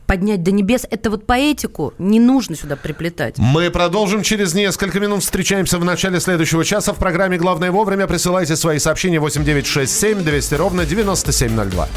поднять 0.06 0.42
до 0.42 0.50
небес. 0.52 0.86
Это 0.90 1.10
вот 1.10 1.26
поэтику 1.26 1.94
не 1.98 2.20
нужно 2.20 2.56
сюда 2.56 2.76
приплетать. 2.76 3.38
Мы 3.38 3.70
продолжим 3.70 4.22
через 4.22 4.54
несколько 4.54 5.00
минут. 5.00 5.22
Встречаемся 5.22 5.78
в 5.78 5.84
начале 5.84 6.20
следующего 6.20 6.64
часа 6.64 6.92
в 6.92 6.96
программе 6.96 7.38
«Главное 7.38 7.70
вовремя». 7.70 8.06
Присылайте 8.06 8.56
свои 8.56 8.78
сообщения 8.78 9.20
8967 9.20 10.22
200 10.22 10.54
ровно 10.54 10.84
9702. 10.84 11.88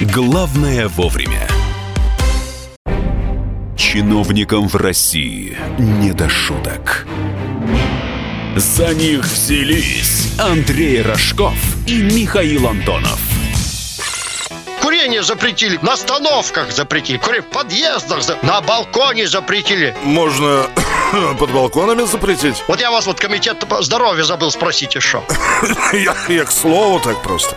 Главное 0.00 0.88
вовремя. 0.88 1.48
Чиновникам 3.76 4.68
в 4.68 4.76
России 4.76 5.56
не 5.78 6.12
до 6.12 6.28
шуток. 6.28 7.06
За 8.56 8.92
них 8.94 9.24
взялись 9.24 10.34
Андрей 10.38 11.02
Рожков 11.02 11.54
и 11.86 12.02
Михаил 12.02 12.66
Антонов. 12.66 13.18
Курение 14.98 15.22
запретили, 15.22 15.78
на 15.80 15.92
остановках 15.92 16.72
запретили, 16.72 17.18
курение 17.18 17.48
в 17.48 17.54
подъездах, 17.54 18.42
на 18.42 18.60
балконе 18.60 19.28
запретили. 19.28 19.96
Можно 20.02 20.66
под 21.38 21.52
балконами 21.52 22.02
запретить? 22.02 22.64
Вот 22.66 22.80
я 22.80 22.90
вас 22.90 23.06
вот 23.06 23.20
комитет 23.20 23.60
по 23.68 23.80
здоровью 23.80 24.24
забыл 24.24 24.50
спросить 24.50 24.96
еще. 24.96 25.22
Я, 25.92 26.16
я 26.26 26.44
к 26.44 26.50
слову 26.50 26.98
так 26.98 27.22
просто. 27.22 27.54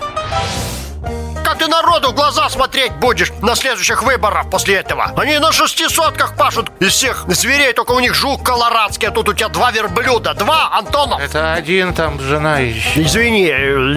Как 1.43 1.57
ты 1.57 1.67
народу 1.67 2.11
в 2.11 2.13
глаза 2.13 2.47
смотреть 2.47 2.91
будешь 2.97 3.31
на 3.41 3.55
следующих 3.55 4.03
выборах 4.03 4.47
после 4.51 4.75
этого? 4.75 5.11
Они 5.17 5.39
на 5.39 5.51
шестисотках 5.51 6.35
пашут 6.37 6.69
из 6.79 6.93
всех 6.93 7.25
зверей, 7.27 7.73
только 7.73 7.93
у 7.93 7.99
них 7.99 8.13
жук 8.13 8.45
колорадский, 8.45 9.07
а 9.07 9.11
тут 9.11 9.29
у 9.29 9.33
тебя 9.33 9.49
два 9.49 9.71
верблюда. 9.71 10.35
Два, 10.35 10.77
Антонов. 10.77 11.19
Это 11.19 11.53
один 11.53 11.95
там 11.95 12.19
жена 12.21 12.59
еще. 12.59 13.01
Извини, 13.01 13.45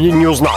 не, 0.01 0.13
не 0.13 0.27
узнал. 0.27 0.57